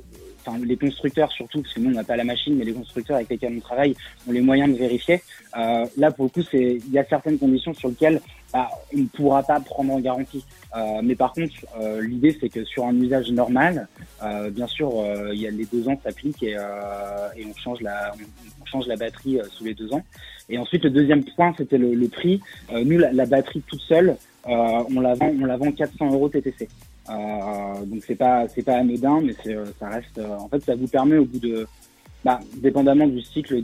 enfin 0.46 0.58
les 0.64 0.78
constructeurs 0.78 1.32
surtout, 1.32 1.62
parce 1.62 1.74
que 1.74 1.80
nous 1.80 1.90
on 1.90 1.94
n'a 1.94 2.04
pas 2.04 2.16
la 2.16 2.24
machine, 2.24 2.56
mais 2.56 2.66
les 2.66 2.74
constructeurs 2.74 3.18
avec 3.18 3.30
lesquels 3.30 3.54
on 3.56 3.60
travaille 3.60 3.96
ont 4.28 4.32
les 4.32 4.42
moyens 4.42 4.72
de 4.72 4.78
vérifier. 4.78 5.22
Euh, 5.58 5.86
là 5.98 6.12
pour 6.12 6.26
le 6.26 6.30
coup, 6.30 6.42
c'est 6.50 6.80
il 6.86 6.92
y 6.92 7.00
a 7.00 7.06
certaines 7.06 7.38
conditions 7.38 7.74
sur 7.74 7.90
lesquelles 7.90 8.22
bah, 8.54 8.70
on 8.94 8.98
ne 9.00 9.06
pourra 9.06 9.44
pas 9.44 9.60
prendre 9.60 9.94
en 9.94 10.00
garantie. 10.00 10.44
Euh, 10.76 11.02
mais 11.04 11.16
par 11.16 11.34
contre, 11.34 11.54
euh, 11.80 12.02
l'idée 12.02 12.36
c'est 12.40 12.50
que 12.50 12.64
sur 12.66 12.86
un 12.86 12.96
usage 12.96 13.32
normal, 13.32 13.88
euh, 14.24 14.50
bien 14.50 14.68
sûr, 14.68 14.92
euh, 15.00 15.32
il 15.34 15.42
y 15.42 15.48
a 15.48 15.52
les 15.52 15.66
deux 15.66 15.88
ans 15.88 16.00
s'appliquent 16.04 16.44
et, 16.44 16.56
euh, 16.58 17.30
et 17.38 17.46
on 17.46 17.56
change 17.56 17.82
la 17.82 18.14
on, 18.62 18.66
change 18.66 18.88
la 18.88 18.96
batterie 18.96 19.40
sous 19.52 19.66
les 19.66 19.74
deux 19.74 19.94
ans. 19.94 20.04
Et 20.50 20.58
ensuite 20.58 20.84
le 20.84 20.90
deuxième 20.90 21.24
point 21.24 21.54
c'était 21.58 21.78
le, 21.78 21.94
le, 21.94 22.08
prix. 22.08 22.42
nous 22.72 22.98
la, 22.98 23.12
la, 23.12 23.26
batterie 23.26 23.62
toute 23.68 23.82
seule, 23.82 24.16
on 24.46 25.00
la 25.00 25.14
vend 25.14 25.32
on 25.42 25.46
la 25.46 25.58
vend 25.58 25.72
400 25.72 26.12
euros 26.12 26.30
TTC. 26.30 26.68
Euh, 27.10 27.86
donc 27.86 28.04
c'est 28.06 28.16
pas 28.16 28.48
c'est 28.48 28.64
pas 28.64 28.78
anodin, 28.78 29.22
mais 29.22 29.34
c'est 29.44 29.56
ça 29.80 29.90
reste. 29.90 30.20
en 30.20 30.48
fait, 30.48 30.64
ça 30.64 30.76
vous 30.76 30.88
permet 30.88 31.18
au 31.18 31.26
bout 31.26 31.40
de 31.40 31.68
bah, 32.24 32.40
dépendamment 32.58 33.08
du 33.08 33.22
cycle 33.22 33.62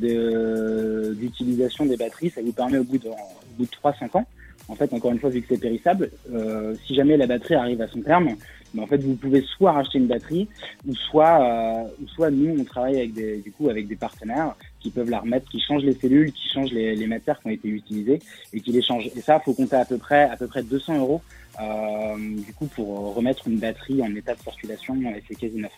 d'utilisation 1.15 1.85
des 1.85 1.97
batteries, 1.97 2.29
ça 2.29 2.41
vous 2.41 2.53
permet 2.53 2.77
au 2.77 2.83
bout 2.83 2.97
de, 2.97 3.09
au 3.09 3.57
bout 3.57 3.65
de 3.65 3.69
3-5 3.69 4.17
ans 4.17 4.25
en 4.67 4.75
fait, 4.75 4.91
encore 4.93 5.11
une 5.11 5.19
fois, 5.19 5.29
vu 5.29 5.41
que 5.41 5.47
c'est 5.49 5.61
périssable, 5.61 6.11
euh, 6.33 6.75
si 6.85 6.95
jamais 6.95 7.17
la 7.17 7.27
batterie 7.27 7.55
arrive 7.55 7.81
à 7.81 7.87
son 7.87 8.01
terme, 8.01 8.35
ben, 8.73 8.83
en 8.83 8.87
fait, 8.87 8.97
vous 8.97 9.15
pouvez 9.15 9.41
soit 9.41 9.73
racheter 9.73 9.99
une 9.99 10.07
batterie, 10.07 10.47
ou 10.87 10.95
soit, 10.95 11.41
euh, 11.41 11.83
ou 12.01 12.07
soit 12.07 12.31
nous, 12.31 12.59
on 12.59 12.63
travaille 12.63 12.97
avec 12.97 13.13
des, 13.13 13.37
du 13.37 13.51
coup, 13.51 13.69
avec 13.69 13.87
des 13.87 13.95
partenaires 13.95 14.55
qui 14.85 14.91
peuvent 14.91 15.09
la 15.09 15.19
remettre, 15.19 15.49
qui 15.49 15.59
changent 15.59 15.83
les 15.83 15.95
cellules, 15.95 16.31
qui 16.31 16.47
changent 16.53 16.71
les, 16.71 16.95
les 16.95 17.07
matières 17.07 17.39
qui 17.39 17.47
ont 17.47 17.49
été 17.49 17.67
utilisées 17.67 18.19
et 18.53 18.61
qui 18.61 18.71
les 18.71 18.83
changent. 18.83 19.07
Et 19.15 19.21
ça, 19.21 19.39
faut 19.39 19.53
compter 19.53 19.75
à 19.75 19.83
peu 19.83 19.97
près, 19.97 20.29
à 20.29 20.37
peu 20.37 20.45
près 20.45 20.61
200 20.61 20.99
euros, 20.99 21.23
euh, 21.59 22.15
du 22.17 22.53
coup, 22.53 22.67
pour 22.67 23.15
remettre 23.15 23.47
une 23.47 23.57
batterie 23.57 24.03
en 24.03 24.15
état 24.15 24.35
de 24.35 24.41
circulation 24.41 24.93
et 25.01 25.23
c'est 25.27 25.33
quasi 25.33 25.57
neuf. 25.57 25.71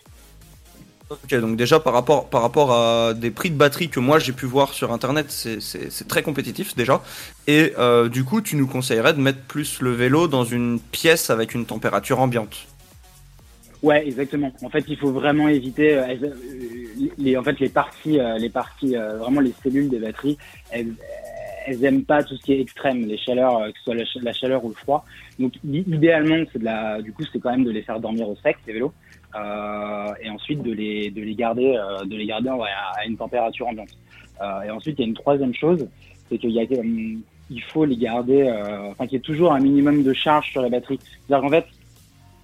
Ok, 1.08 1.34
donc 1.40 1.56
déjà 1.56 1.80
par 1.80 1.94
rapport, 1.94 2.28
par 2.28 2.42
rapport 2.42 2.70
à 2.70 3.14
des 3.14 3.30
prix 3.30 3.48
de 3.48 3.56
batterie 3.56 3.88
que 3.88 3.98
moi 3.98 4.18
j'ai 4.18 4.34
pu 4.34 4.44
voir 4.44 4.74
sur 4.74 4.92
internet, 4.92 5.30
c'est- 5.30 6.06
très 6.06 6.22
compétitif 6.22 6.76
déjà. 6.76 7.02
Et 7.46 7.72
euh, 7.78 8.10
du 8.10 8.24
coup, 8.24 8.42
tu 8.42 8.56
nous 8.56 8.66
conseillerais 8.66 9.14
de 9.14 9.20
mettre 9.20 9.40
plus 9.40 9.80
le 9.80 9.92
vélo 9.92 10.28
dans 10.28 10.44
une 10.44 10.78
pièce 10.78 11.30
avec 11.30 11.54
une 11.54 11.64
température 11.64 12.20
ambiante? 12.20 12.66
Ouais, 13.82 14.06
exactement. 14.06 14.52
En 14.62 14.70
fait, 14.70 14.84
il 14.88 14.96
faut 14.96 15.12
vraiment 15.12 15.48
éviter 15.48 15.94
euh, 15.94 16.04
les, 17.18 17.36
en 17.36 17.42
fait, 17.42 17.58
les 17.60 17.68
parties, 17.68 18.18
euh, 18.18 18.38
les 18.38 18.48
parties, 18.50 18.96
euh, 18.96 19.18
vraiment 19.18 19.40
les 19.40 19.52
cellules 19.62 19.88
des 19.88 19.98
batteries, 19.98 20.36
elles, 20.70 20.92
elles 21.66 21.84
aiment 21.84 22.04
pas 22.04 22.22
tout 22.22 22.36
ce 22.36 22.42
qui 22.42 22.52
est 22.52 22.60
extrême, 22.60 23.06
les 23.06 23.18
chaleurs, 23.18 23.58
euh, 23.58 23.70
que 23.70 23.78
ce 23.78 23.84
soit 23.84 23.94
la, 23.94 24.04
ch- 24.04 24.22
la 24.22 24.32
chaleur 24.32 24.64
ou 24.64 24.68
le 24.68 24.74
froid. 24.74 25.04
Donc, 25.38 25.52
idéalement, 25.64 26.44
c'est 26.52 26.58
de 26.58 26.64
la, 26.64 27.00
du 27.02 27.12
coup, 27.12 27.22
c'est 27.32 27.38
quand 27.38 27.50
même 27.50 27.64
de 27.64 27.70
les 27.70 27.82
faire 27.82 28.00
dormir 28.00 28.28
au 28.28 28.36
sec, 28.42 28.56
ces 28.64 28.72
vélos, 28.72 28.92
et 29.34 30.30
ensuite 30.30 30.62
de 30.62 30.72
les, 30.72 31.10
de 31.10 31.22
les 31.22 31.34
garder, 31.34 31.78
de 32.04 32.16
les 32.16 32.26
garder 32.26 32.48
à, 32.48 33.06
une 33.06 33.16
température 33.16 33.68
ambiante. 33.68 33.96
Et 34.66 34.70
ensuite, 34.70 34.96
il 34.98 35.02
y 35.02 35.04
a 35.04 35.08
une 35.08 35.14
troisième 35.14 35.54
chose, 35.54 35.86
c'est 36.28 36.38
qu'il 36.38 37.22
faut 37.68 37.84
les 37.84 37.96
garder, 37.96 38.50
enfin, 38.90 39.06
qu'il 39.06 39.12
y 39.12 39.16
ait 39.16 39.20
toujours 39.20 39.52
un 39.52 39.60
minimum 39.60 40.02
de 40.02 40.12
charge 40.12 40.50
sur 40.50 40.62
la 40.62 40.70
batterie. 40.70 40.98
C'est-à-dire 41.00 41.48
qu'en 41.48 41.54
fait, 41.54 41.66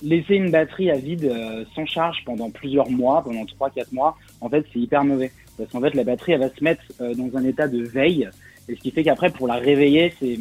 laisser 0.03 0.35
une 0.35 0.51
batterie 0.51 0.91
à 0.91 0.97
vide 0.97 1.25
euh, 1.25 1.65
sans 1.75 1.87
charge 1.87 2.23
pendant 2.25 2.51
plusieurs 2.51 2.91
mois, 2.91 3.23
pendant 3.23 3.45
3-4 3.45 3.87
mois, 3.93 4.17
en 4.41 4.49
fait, 4.49 4.65
c'est 4.73 4.79
hyper 4.79 5.05
mauvais. 5.05 5.33
Parce 5.57 5.71
qu'en 5.71 5.81
fait, 5.81 5.95
la 5.95 6.05
batterie, 6.05 6.33
elle 6.33 6.41
va 6.41 6.51
se 6.51 6.63
mettre 6.63 6.83
euh, 7.01 7.15
dans 7.15 7.37
un 7.39 7.45
état 7.45 7.69
de 7.69 7.83
veille. 7.83 8.29
Et 8.69 8.77
ce 8.77 8.81
qui 8.81 8.91
fait 8.91 9.05
qu'après, 9.05 9.31
pour 9.31 9.47
la 9.47 9.55
réveiller, 9.55 10.13
c'est, 10.19 10.39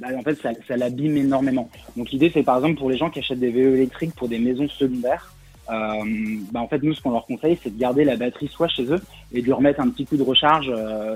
bah, 0.00 0.08
en 0.16 0.22
fait, 0.22 0.34
ça, 0.40 0.50
ça 0.66 0.76
l'abîme 0.76 1.16
énormément. 1.16 1.68
Donc, 1.96 2.10
l'idée, 2.10 2.30
c'est 2.32 2.42
par 2.42 2.56
exemple 2.56 2.78
pour 2.78 2.90
les 2.90 2.96
gens 2.96 3.10
qui 3.10 3.20
achètent 3.20 3.40
des 3.40 3.50
vélos 3.50 3.74
électriques 3.74 4.14
pour 4.14 4.28
des 4.28 4.38
maisons 4.38 4.68
secondaires, 4.68 5.34
euh, 5.70 6.04
bah, 6.50 6.60
en 6.60 6.68
fait, 6.68 6.82
nous, 6.82 6.94
ce 6.94 7.00
qu'on 7.00 7.12
leur 7.12 7.26
conseille, 7.26 7.58
c'est 7.62 7.74
de 7.74 7.78
garder 7.78 8.04
la 8.04 8.16
batterie 8.16 8.48
soit 8.48 8.68
chez 8.68 8.84
eux 8.84 9.00
et 9.32 9.40
de 9.40 9.44
lui 9.44 9.52
remettre 9.52 9.80
un 9.80 9.88
petit 9.90 10.04
coup 10.04 10.16
de 10.16 10.22
recharge 10.22 10.72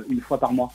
une 0.09 0.21
fois 0.21 0.39
par 0.39 0.53
mois. 0.53 0.71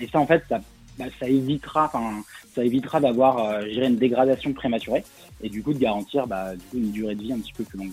Et 0.00 0.08
ça, 0.08 0.18
en 0.18 0.26
fait, 0.26 0.42
ça, 0.48 0.60
bah, 0.98 1.04
ça 1.20 1.28
évitera, 1.28 1.86
enfin, 1.86 2.22
ça 2.54 2.64
évitera 2.64 3.00
d'avoir, 3.00 3.38
euh, 3.44 3.62
une 3.66 3.96
dégradation 3.96 4.52
prématurée 4.52 5.04
et 5.42 5.48
du 5.48 5.62
coup 5.62 5.72
de 5.72 5.78
garantir, 5.78 6.26
bah, 6.26 6.54
du 6.54 6.60
coup, 6.70 6.76
une 6.76 6.90
durée 6.90 7.14
de 7.14 7.22
vie 7.22 7.32
un 7.32 7.38
petit 7.38 7.52
peu 7.52 7.64
plus 7.64 7.78
longue. 7.78 7.92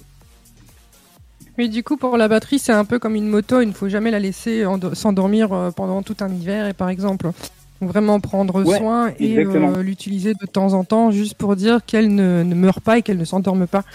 Mais 1.57 1.69
du 1.69 1.83
coup, 1.83 1.95
pour 1.95 2.17
la 2.17 2.27
batterie, 2.27 2.59
c'est 2.59 2.73
un 2.73 2.83
peu 2.83 2.99
comme 2.99 3.15
une 3.15 3.27
moto. 3.29 3.61
Il 3.61 3.67
ne 3.69 3.73
faut 3.73 3.87
jamais 3.87 4.11
la 4.11 4.19
laisser 4.19 4.65
endo- 4.65 4.93
s'endormir 4.93 5.53
euh, 5.53 5.71
pendant 5.71 6.01
tout 6.03 6.17
un 6.19 6.29
hiver. 6.29 6.67
Et 6.67 6.73
par 6.73 6.89
exemple, 6.89 7.31
faut 7.79 7.85
vraiment 7.85 8.19
prendre 8.19 8.65
Ouais, 8.65 8.77
soin 8.77 9.13
et 9.19 9.37
euh, 9.37 9.81
l'utiliser 9.81 10.33
de 10.33 10.45
temps 10.47 10.73
en 10.73 10.83
temps, 10.83 11.11
juste 11.11 11.35
pour 11.35 11.55
dire 11.55 11.79
qu'elle 11.85 12.13
ne, 12.13 12.43
ne 12.43 12.55
meurt 12.55 12.81
pas 12.81 12.97
et 12.97 13.01
qu'elle 13.03 13.17
ne 13.17 13.23
s'endorme 13.25 13.67
pas. 13.67 13.85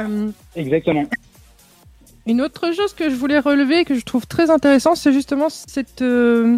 Euh, 0.00 0.30
Exactement. 0.54 1.04
Une 2.26 2.40
autre 2.40 2.72
chose 2.74 2.94
que 2.94 3.10
je 3.10 3.14
voulais 3.14 3.38
relever, 3.40 3.84
que 3.84 3.94
je 3.94 4.04
trouve 4.04 4.26
très 4.26 4.50
intéressant, 4.50 4.94
c'est 4.94 5.12
justement 5.12 5.48
cette, 5.50 6.00
euh, 6.02 6.56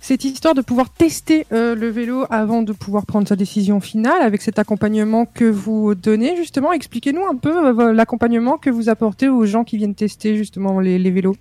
cette 0.00 0.24
histoire 0.24 0.54
de 0.54 0.62
pouvoir 0.62 0.90
tester 0.90 1.44
euh, 1.52 1.74
le 1.74 1.88
vélo 1.88 2.24
avant 2.30 2.62
de 2.62 2.72
pouvoir 2.72 3.04
prendre 3.04 3.26
sa 3.26 3.36
décision 3.36 3.80
finale, 3.80 4.22
avec 4.22 4.42
cet 4.42 4.58
accompagnement 4.58 5.26
que 5.26 5.44
vous 5.44 5.94
donnez. 5.94 6.36
Justement, 6.36 6.72
expliquez-nous 6.72 7.26
un 7.26 7.36
peu 7.36 7.68
euh, 7.68 7.92
l'accompagnement 7.92 8.58
que 8.58 8.70
vous 8.70 8.88
apportez 8.88 9.28
aux 9.28 9.44
gens 9.44 9.64
qui 9.64 9.76
viennent 9.76 9.94
tester 9.94 10.36
justement 10.36 10.80
les, 10.80 11.10
vélos. 11.10 11.36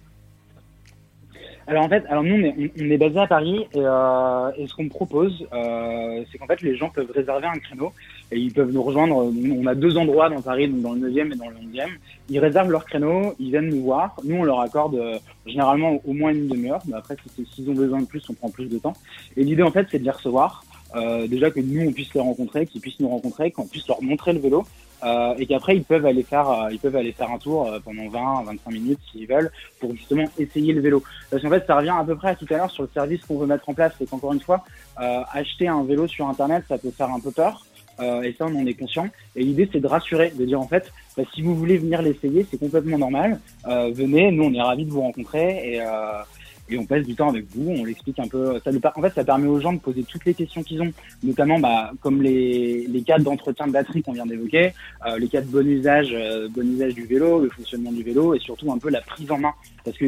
Alors 1.68 1.84
en 1.84 1.90
fait, 1.90 2.04
alors 2.10 2.24
nous 2.24 2.36
on 2.36 2.92
est, 2.92 2.98
basé 2.98 3.20
à 3.20 3.28
Paris 3.28 3.68
et, 3.74 3.80
euh, 3.80 4.52
et 4.58 4.68
ce 4.68 4.74
qu'on 4.74 4.88
propose, 4.88 5.46
c'est 5.52 6.38
qu'en 6.38 6.48
fait 6.48 6.62
les 6.62 6.78
gens 6.78 6.90
peuvent 6.90 7.12
réserver 7.14 7.48
un 7.48 7.60
créneau 7.60 7.92
et 8.32 8.38
ils 8.40 8.54
peuvent 8.54 8.72
nous 8.72 8.84
rejoindre. 8.84 9.16
On 9.16 9.66
a 9.66 9.76
deux 9.76 9.98
endroits 9.98 10.30
dans 10.30 10.42
Paris, 10.42 10.68
donc 10.68 10.82
dans 10.82 10.94
le 10.94 11.10
9e 11.10 11.32
et 11.34 11.36
dans 11.36 11.50
le 11.50 11.56
11e. 11.56 11.90
Ils 12.30 12.40
réservent 12.40 12.70
leur 12.72 12.86
créneau, 12.86 13.34
ils 13.40 13.50
viennent 13.52 13.70
nous 13.70 13.84
voir. 13.84 14.16
Nous 14.24 14.36
on 14.36 14.44
leur 14.44 14.60
accorde 14.60 14.96
euh, 14.96 15.18
généralement 15.46 16.02
au 16.06 16.14
moins 16.14 16.32
une 16.32 16.48
demi-heure. 16.48 16.82
Mais 16.88 16.96
après 16.98 17.16
si 17.24 17.30
c'est- 17.36 17.56
s'ils 17.56 17.70
ont 17.70 17.74
besoin 17.74 18.02
de 18.02 18.06
plus, 18.06 18.24
on 18.30 18.34
prend 18.34 18.50
plus 18.50 18.68
de 18.68 18.78
temps. 18.78 18.94
Et 19.38 19.44
l'idée 19.44 19.64
en 19.64 19.72
fait 19.72 19.88
c'est 19.92 20.00
de 20.00 20.04
les 20.04 20.12
recevoir. 20.12 20.64
Euh, 20.96 21.28
déjà 21.28 21.52
que 21.52 21.60
nous 21.60 21.88
on 21.88 21.92
puisse 21.92 22.14
les 22.14 22.22
rencontrer, 22.22 22.66
qu'ils 22.66 22.82
puissent 22.82 23.00
nous 23.00 23.10
rencontrer, 23.10 23.52
qu'on 23.52 23.66
puisse 23.68 23.88
leur 23.88 24.02
montrer 24.02 24.34
le 24.34 24.40
vélo. 24.40 24.66
Euh, 25.04 25.36
et 25.38 25.46
qu'après 25.46 25.76
ils 25.76 25.84
peuvent 25.84 26.08
aller 26.08 26.24
faire 26.24 26.50
euh, 26.50 26.70
ils 26.72 26.80
peuvent 26.80 26.96
aller 26.96 27.12
faire 27.12 27.30
un 27.32 27.38
tour 27.38 27.68
euh, 27.68 27.78
pendant 27.86 28.10
20 28.10 28.46
25 28.46 28.72
minutes 28.72 29.00
s'ils 29.12 29.28
veulent 29.28 29.52
pour 29.80 29.92
justement 29.96 30.26
essayer 30.40 30.74
le 30.74 30.82
vélo 30.82 31.04
parce 31.30 31.44
qu'en 31.44 31.50
fait, 31.52 31.64
ça 31.68 31.76
revient 31.78 31.94
à 31.96 32.04
peu 32.04 32.16
près 32.16 32.30
à 32.30 32.36
tout 32.36 32.48
à 32.50 32.58
l'heure 32.58 32.72
sur 32.72 32.82
le 32.82 32.90
service 32.92 33.24
qu'on 33.26 33.38
veut 33.38 33.46
mettre 33.46 33.70
en 33.70 33.76
place. 33.76 33.94
C'est 34.00 34.10
qu'encore 34.10 34.34
une 34.34 34.40
fois, 34.40 34.64
euh, 35.00 35.22
acheter 35.34 35.68
un 35.68 35.84
vélo 35.84 36.08
sur 36.08 36.28
Internet, 36.28 36.64
ça 36.68 36.80
peut 36.80 36.90
faire 36.90 37.12
un 37.12 37.20
peu 37.20 37.30
peur. 37.30 37.64
Euh, 38.00 38.22
et 38.22 38.34
ça, 38.38 38.46
on 38.46 38.56
en 38.56 38.66
est 38.66 38.74
conscient. 38.74 39.08
Et 39.36 39.44
l'idée, 39.44 39.70
c'est 39.72 39.80
de 39.80 39.88
rassurer, 39.88 40.32
de 40.38 40.46
dire 40.46 40.60
en 40.60 40.68
fait, 40.68 40.92
bah, 41.16 41.24
si 41.34 41.42
vous 41.42 41.56
voulez 41.56 41.78
venir 41.78 42.02
l'essayer, 42.02 42.46
c'est 42.50 42.60
complètement 42.60 42.98
normal. 42.98 43.40
Euh, 43.68 43.92
venez, 43.94 44.32
nous, 44.32 44.44
on 44.44 44.54
est 44.54 44.62
ravis 44.62 44.86
de 44.86 44.92
vous 44.92 45.02
rencontrer 45.02 45.74
et, 45.74 45.82
euh, 45.82 46.22
et 46.70 46.78
on 46.78 46.86
passe 46.86 47.04
du 47.04 47.16
temps 47.16 47.30
avec 47.30 47.46
vous. 47.56 47.72
On 47.72 47.86
l'explique 47.86 48.20
un 48.20 48.28
peu. 48.28 48.60
Ça, 48.64 48.72
en 48.96 49.02
fait, 49.02 49.14
ça 49.14 49.24
permet 49.24 49.48
aux 49.48 49.60
gens 49.60 49.74
de 49.74 49.80
poser 49.80 50.04
toutes 50.04 50.26
les 50.26 50.34
questions 50.34 50.64
qu'ils 50.64 50.82
ont, 50.82 50.92
notamment 51.24 51.60
bah, 51.60 51.92
comme 52.02 52.22
les, 52.22 52.88
les 52.88 53.02
cas 53.02 53.18
d'entretien 53.20 53.68
de 53.68 53.72
batterie 53.72 54.04
qu'on 54.04 54.14
vient 54.14 54.26
d'évoquer, 54.26 54.74
euh, 55.06 55.18
les 55.18 55.28
cas 55.28 55.42
de 55.42 55.48
bon 55.48 55.66
usage, 55.68 56.10
euh, 56.14 56.48
bon 56.50 56.68
usage 56.68 56.94
du 56.94 57.06
vélo, 57.06 57.40
le 57.40 57.50
fonctionnement 57.50 57.92
du 57.92 58.04
vélo 58.04 58.36
et 58.36 58.40
surtout 58.40 58.72
un 58.72 58.78
peu 58.78 58.90
la 58.90 59.02
prise 59.02 59.32
en 59.32 59.38
main. 59.38 59.54
Parce 59.84 59.98
que 59.98 60.06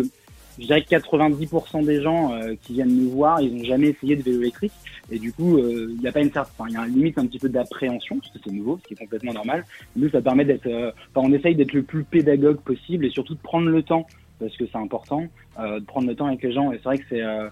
je 0.58 0.66
dirais 0.66 0.82
que 0.82 0.90
90% 0.90 1.86
des 1.86 2.02
gens 2.02 2.34
euh, 2.34 2.56
qui 2.62 2.74
viennent 2.74 2.96
nous 2.96 3.12
voir, 3.12 3.42
ils 3.42 3.56
n'ont 3.56 3.64
jamais 3.64 3.90
essayé 3.90 4.16
de 4.16 4.24
vélo 4.24 4.42
électrique. 4.42 4.74
Et 5.12 5.20
du 5.20 5.32
coup, 5.34 5.58
euh, 5.58 5.88
il 5.90 6.00
n'y 6.00 6.08
a 6.08 6.12
pas 6.12 6.22
une 6.22 6.32
certaine, 6.32 6.68
il 6.70 6.74
y 6.74 6.78
a 6.78 6.86
limite 6.86 7.18
un 7.18 7.26
petit 7.26 7.40
peu 7.40 7.50
d'appréhension, 7.50 8.20
parce 8.20 8.32
que 8.32 8.40
c'est 8.44 8.52
nouveau, 8.52 8.80
ce 8.82 8.88
qui 8.88 8.94
est 8.94 8.98
complètement 8.98 9.34
normal. 9.34 9.66
Nous, 9.96 10.10
ça 10.10 10.22
permet 10.22 10.46
d'être, 10.46 10.68
euh, 10.68 10.92
enfin, 11.14 11.28
on 11.28 11.34
essaye 11.34 11.56
d'être 11.56 11.74
le 11.74 11.84
plus 11.84 12.04
pédagogue 12.04 12.60
possible 12.62 13.06
et 13.06 13.10
surtout 13.10 13.36
de 13.36 13.42
prendre 13.42 13.70
le 13.70 13.84
temps, 13.84 14.06
parce 14.40 14.56
que 14.56 14.66
c'est 14.66 14.78
important, 14.78 15.26
euh, 15.60 15.80
de 15.80 15.86
prendre 15.86 16.08
le 16.08 16.16
temps 16.16 16.28
avec 16.28 16.42
les 16.42 16.52
gens. 16.52 16.72
Et 16.72 16.78
c'est 16.78 16.84
vrai 16.84 16.98
que 16.98 17.06
c'est, 17.10 17.22
euh, 17.22 17.50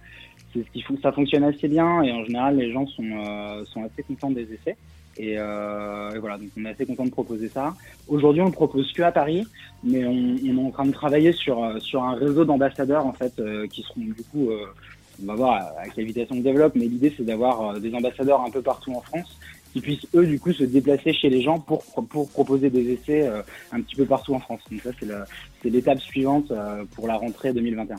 c'est 0.54 0.64
ce 0.64 0.72
qui 0.72 0.84
ça 1.02 1.12
fonctionne 1.12 1.44
assez 1.44 1.68
bien 1.68 2.02
et 2.04 2.12
en 2.12 2.24
général, 2.24 2.58
les 2.58 2.72
gens 2.72 2.88
sont, 2.88 3.04
euh, 3.04 3.66
sont 3.66 3.84
assez 3.84 4.04
contents 4.04 4.32
des 4.32 4.48
essais. 4.54 4.78
Et, 5.18 5.36
euh, 5.38 6.12
et 6.12 6.20
voilà, 6.20 6.38
donc 6.38 6.50
on 6.58 6.66
est 6.66 6.70
assez 6.70 6.86
content 6.86 7.06
de 7.06 7.10
proposer 7.12 7.50
ça. 7.50 7.74
Aujourd'hui, 8.08 8.42
on 8.42 8.46
le 8.46 8.52
propose 8.52 8.92
que 8.94 9.02
à 9.02 9.12
Paris, 9.12 9.46
mais 9.84 10.06
on, 10.06 10.38
est 10.38 10.68
en 10.68 10.72
train 10.72 10.86
de 10.86 10.92
travailler 10.92 11.32
sur 11.32 11.64
euh, 11.64 11.80
sur 11.80 12.04
un 12.04 12.16
réseau 12.16 12.46
d'ambassadeurs 12.46 13.06
en 13.06 13.14
fait 13.14 13.34
euh, 13.40 13.68
qui 13.68 13.82
seront 13.82 14.02
du 14.02 14.14
coup, 14.32 14.50
on 15.22 15.26
va 15.26 15.36
voir 15.36 15.54
à 15.80 15.90
quelle 15.90 16.06
vitesse 16.06 16.28
on 16.32 16.36
développe, 16.36 16.74
mais 16.76 16.86
l'idée 16.86 17.12
c'est 17.18 17.24
d'avoir 17.24 17.80
des 17.80 17.94
ambassadeurs 17.96 18.42
un 18.42 18.52
peu 18.52 18.62
partout 18.62 18.94
en 18.94 19.02
France 19.02 19.40
qui 19.74 19.82
puissent 19.82 20.08
eux 20.16 20.26
du 20.26 20.40
coup 20.40 20.54
se 20.54 20.64
déplacer 20.64 21.14
chez 21.14 21.30
les 21.30 21.42
gens 21.42 21.60
pour 21.60 21.84
pour 22.10 22.30
proposer 22.30 22.70
des 22.70 22.92
essais 22.92 23.28
un 23.72 23.82
petit 23.82 23.96
peu 23.96 24.06
partout 24.06 24.36
en 24.36 24.40
France. 24.40 24.62
Donc 24.70 24.82
ça 24.82 24.92
c'est 25.00 25.08
c'est 25.64 25.70
l'étape 25.70 26.00
suivante 26.00 26.54
pour 26.94 27.08
la 27.08 27.16
rentrée 27.16 27.54
2021. 27.54 27.98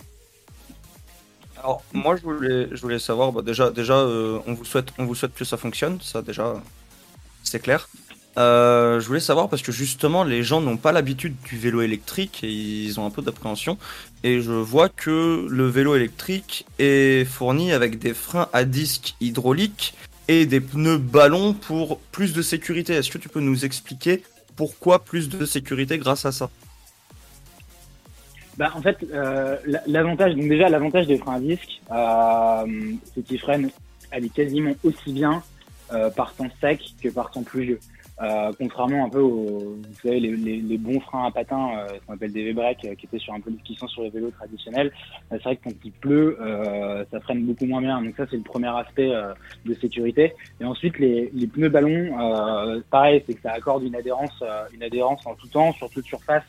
Alors 1.58 1.82
moi 1.92 2.14
je 2.14 2.22
voulais, 2.22 2.68
je 2.70 2.80
voulais 2.80 3.00
savoir, 3.00 3.32
bah, 3.32 3.42
déjà, 3.42 3.70
déjà 3.70 3.96
on, 3.96 4.54
vous 4.54 4.64
souhaite, 4.64 4.92
on 4.96 5.04
vous 5.04 5.16
souhaite 5.16 5.34
que 5.34 5.44
ça 5.44 5.56
fonctionne, 5.56 6.00
ça 6.00 6.22
déjà 6.22 6.54
c'est 7.48 7.60
clair. 7.60 7.88
Euh, 8.38 9.00
je 9.00 9.06
voulais 9.06 9.20
savoir 9.20 9.48
parce 9.48 9.62
que 9.62 9.72
justement 9.72 10.22
les 10.22 10.44
gens 10.44 10.60
n'ont 10.60 10.76
pas 10.76 10.92
l'habitude 10.92 11.34
du 11.44 11.58
vélo 11.58 11.80
électrique 11.82 12.44
et 12.44 12.52
ils 12.52 13.00
ont 13.00 13.06
un 13.06 13.10
peu 13.10 13.22
d'appréhension. 13.22 13.78
Et 14.22 14.40
je 14.40 14.52
vois 14.52 14.88
que 14.88 15.46
le 15.48 15.66
vélo 15.66 15.96
électrique 15.96 16.66
est 16.78 17.24
fourni 17.24 17.72
avec 17.72 17.98
des 17.98 18.14
freins 18.14 18.48
à 18.52 18.64
disque 18.64 19.14
hydrauliques 19.20 19.94
et 20.28 20.46
des 20.46 20.60
pneus 20.60 20.98
ballons 20.98 21.52
pour 21.52 21.98
plus 21.98 22.32
de 22.32 22.42
sécurité. 22.42 22.92
Est-ce 22.94 23.10
que 23.10 23.18
tu 23.18 23.28
peux 23.28 23.40
nous 23.40 23.64
expliquer 23.64 24.22
pourquoi 24.54 25.04
plus 25.04 25.28
de 25.28 25.44
sécurité 25.44 25.98
grâce 25.98 26.24
à 26.24 26.32
ça? 26.32 26.50
Bah, 28.56 28.72
en 28.74 28.82
fait, 28.82 28.98
euh, 29.12 29.56
la- 29.66 29.82
l'avantage, 29.86 30.34
donc 30.34 30.48
déjà 30.48 30.68
l'avantage 30.68 31.06
des 31.06 31.16
freins 31.16 31.36
à 31.36 31.40
disque, 31.40 31.80
euh, 31.92 32.92
c'est 33.14 33.22
qu'ils 33.24 33.38
freinent 33.40 33.70
allez, 34.10 34.28
quasiment 34.28 34.74
aussi 34.82 35.12
bien 35.12 35.42
euh, 35.92 36.10
par 36.10 36.34
temps 36.34 36.50
sec 36.60 36.80
que 37.02 37.08
par 37.08 37.30
temps 37.30 37.42
pluvieux. 37.42 37.80
Euh, 38.20 38.50
contrairement 38.58 39.04
un 39.04 39.08
peu 39.08 39.20
aux, 39.20 39.76
vous 39.76 39.94
savez, 40.02 40.18
les, 40.18 40.36
les, 40.36 40.56
les 40.56 40.76
bons 40.76 40.98
freins 40.98 41.26
à 41.26 41.30
patins, 41.30 41.70
euh, 41.78 41.86
qu'on 42.04 42.14
appelle 42.14 42.32
des 42.32 42.42
V-breaks, 42.46 42.84
euh, 42.84 42.96
qui 42.96 43.06
étaient 43.06 43.20
sur 43.20 43.32
un 43.32 43.38
peu, 43.38 43.52
qui 43.62 43.76
sont 43.76 43.86
sur 43.86 44.02
les 44.02 44.10
vélos 44.10 44.32
traditionnels, 44.32 44.90
euh, 45.30 45.36
c'est 45.36 45.44
vrai 45.44 45.56
que 45.56 45.62
quand 45.62 45.74
il 45.84 45.92
pleut, 45.92 46.36
euh, 46.40 47.04
ça 47.12 47.20
freine 47.20 47.44
beaucoup 47.44 47.64
moins 47.66 47.80
bien. 47.80 48.02
Donc 48.02 48.16
ça, 48.16 48.26
c'est 48.28 48.36
le 48.36 48.42
premier 48.42 48.76
aspect 48.76 49.12
de 49.64 49.74
sécurité. 49.74 50.34
Et 50.60 50.64
ensuite, 50.64 50.98
les, 50.98 51.30
les 51.32 51.46
pneus 51.46 51.68
ballons, 51.68 52.82
pareil, 52.90 53.22
c'est 53.24 53.34
que 53.34 53.40
ça 53.42 53.52
accorde 53.52 53.84
une 53.84 53.94
adhérence, 53.94 54.42
une 54.74 54.82
adhérence 54.82 55.24
en 55.24 55.34
tout 55.36 55.46
temps, 55.46 55.72
sur 55.74 55.88
toute 55.88 56.04
surface. 56.04 56.42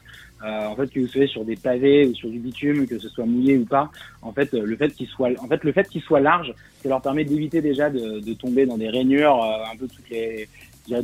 Euh, 0.44 0.68
en 0.68 0.76
fait, 0.76 0.88
que 0.88 1.00
vous 1.00 1.08
soyez 1.08 1.28
sur 1.28 1.44
des 1.44 1.56
pavés 1.56 2.06
ou 2.06 2.16
sur 2.16 2.30
du 2.30 2.40
bitume, 2.40 2.88
que 2.88 2.98
ce 2.98 3.10
soit 3.10 3.26
mouillé 3.26 3.58
ou 3.58 3.66
pas, 3.66 3.92
en 4.22 4.32
fait, 4.32 4.54
le 4.54 4.76
fait 4.78 4.94
qu'il 4.94 5.08
soit, 5.08 5.32
en 5.40 5.48
fait, 5.48 5.64
le 5.64 5.72
fait 5.72 5.88
large, 6.22 6.54
ça 6.82 6.90
leur 6.90 7.02
permet 7.02 7.26
d'éviter 7.26 7.62
déjà 7.62 7.90
de, 7.90 8.20
de 8.20 8.34
tomber 8.34 8.66
dans 8.66 8.78
des 8.78 8.90
rainures, 8.90 9.44
euh, 9.44 9.72
un 9.72 9.76
peu 9.76 9.88
toutes 9.88 10.10
les, 10.10 10.48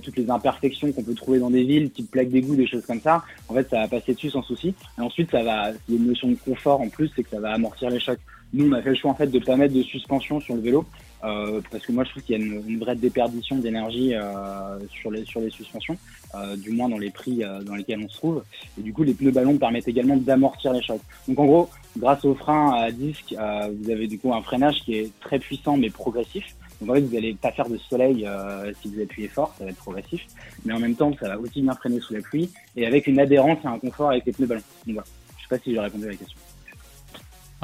toutes 0.01 0.17
les 0.17 0.29
imperfections 0.29 0.91
qu'on 0.91 1.03
peut 1.03 1.13
trouver 1.13 1.39
dans 1.39 1.49
des 1.49 1.63
villes, 1.63 1.91
type 1.91 2.09
plaques 2.11 2.29
d'égout, 2.29 2.55
des 2.55 2.67
choses 2.67 2.85
comme 2.85 3.01
ça. 3.01 3.23
En 3.49 3.53
fait, 3.53 3.69
ça 3.69 3.81
va 3.81 3.87
passer 3.87 4.13
dessus 4.13 4.29
sans 4.29 4.41
souci. 4.41 4.73
Et 4.97 5.01
ensuite, 5.01 5.31
ça 5.31 5.43
va, 5.43 5.71
il 5.87 5.95
y 5.95 5.97
a 5.97 6.01
une 6.01 6.07
notion 6.07 6.29
de 6.29 6.35
confort 6.35 6.81
en 6.81 6.89
plus, 6.89 7.11
c'est 7.15 7.23
que 7.23 7.29
ça 7.29 7.39
va 7.39 7.51
amortir 7.51 7.89
les 7.89 7.99
chocs. 7.99 8.19
Nous, 8.53 8.69
on 8.69 8.71
a 8.71 8.81
fait 8.81 8.89
le 8.89 8.95
choix 8.95 9.11
en 9.11 9.15
fait 9.15 9.27
de 9.27 9.39
pas 9.39 9.57
mettre 9.57 9.73
de 9.73 9.83
suspension 9.83 10.39
sur 10.39 10.55
le 10.55 10.61
vélo 10.61 10.85
euh, 11.25 11.61
parce 11.71 11.85
que 11.85 11.91
moi, 11.91 12.03
je 12.03 12.11
trouve 12.11 12.23
qu'il 12.23 12.39
y 12.39 12.41
a 12.41 12.45
une, 12.45 12.79
vraie 12.79 12.95
déperdition 12.95 13.57
d'énergie 13.57 14.13
euh, 14.13 14.79
sur 14.89 15.11
les 15.11 15.25
sur 15.25 15.41
les 15.41 15.49
suspensions, 15.49 15.97
euh, 16.35 16.55
du 16.55 16.71
moins 16.71 16.89
dans 16.89 16.97
les 16.97 17.09
prix 17.09 17.43
dans 17.65 17.75
lesquels 17.75 17.99
on 18.03 18.09
se 18.09 18.17
trouve. 18.17 18.43
Et 18.79 18.81
du 18.81 18.93
coup, 18.93 19.03
les 19.03 19.13
pneus 19.13 19.31
ballons 19.31 19.57
permettent 19.57 19.87
également 19.87 20.17
d'amortir 20.17 20.73
les 20.73 20.81
chocs. 20.81 21.01
Donc, 21.27 21.39
en 21.39 21.45
gros, 21.45 21.69
grâce 21.97 22.23
au 22.25 22.35
frein 22.35 22.73
à 22.73 22.91
disque, 22.91 23.33
vous 23.33 23.89
avez 23.89 24.07
du 24.07 24.19
coup 24.19 24.33
un 24.33 24.41
freinage 24.41 24.81
qui 24.83 24.95
est 24.95 25.19
très 25.19 25.39
puissant 25.39 25.77
mais 25.77 25.89
progressif. 25.89 26.55
Donc 26.81 26.89
en 26.89 26.93
fait, 26.95 27.01
vous 27.01 27.13
n'allez 27.13 27.33
pas 27.33 27.51
faire 27.51 27.69
de 27.69 27.77
soleil 27.77 28.27
si 28.81 28.89
vous 28.89 29.01
appuyez 29.01 29.29
fort, 29.29 29.55
ça 29.57 29.63
va 29.63 29.71
être 29.71 29.77
progressif. 29.77 30.25
Mais 30.65 30.73
en 30.73 30.79
même 30.79 30.95
temps, 30.95 31.11
ça 31.19 31.29
va 31.29 31.39
aussi 31.39 31.61
bien 31.61 31.73
freiner 31.73 32.01
sous 32.01 32.13
la 32.13 32.21
pluie 32.21 32.49
et 32.75 32.85
avec 32.85 33.07
une 33.07 33.19
adhérence 33.19 33.59
et 33.63 33.67
un 33.67 33.79
confort 33.79 34.11
avec 34.11 34.25
les 34.25 34.33
pneus 34.33 34.47
ballons. 34.47 34.61
Donc 34.85 34.95
voilà. 34.95 35.07
Je 35.37 35.43
sais 35.43 35.49
pas 35.49 35.63
si 35.63 35.73
j'ai 35.73 35.79
répondu 35.79 36.05
à 36.05 36.09
la 36.09 36.15
question. 36.15 36.37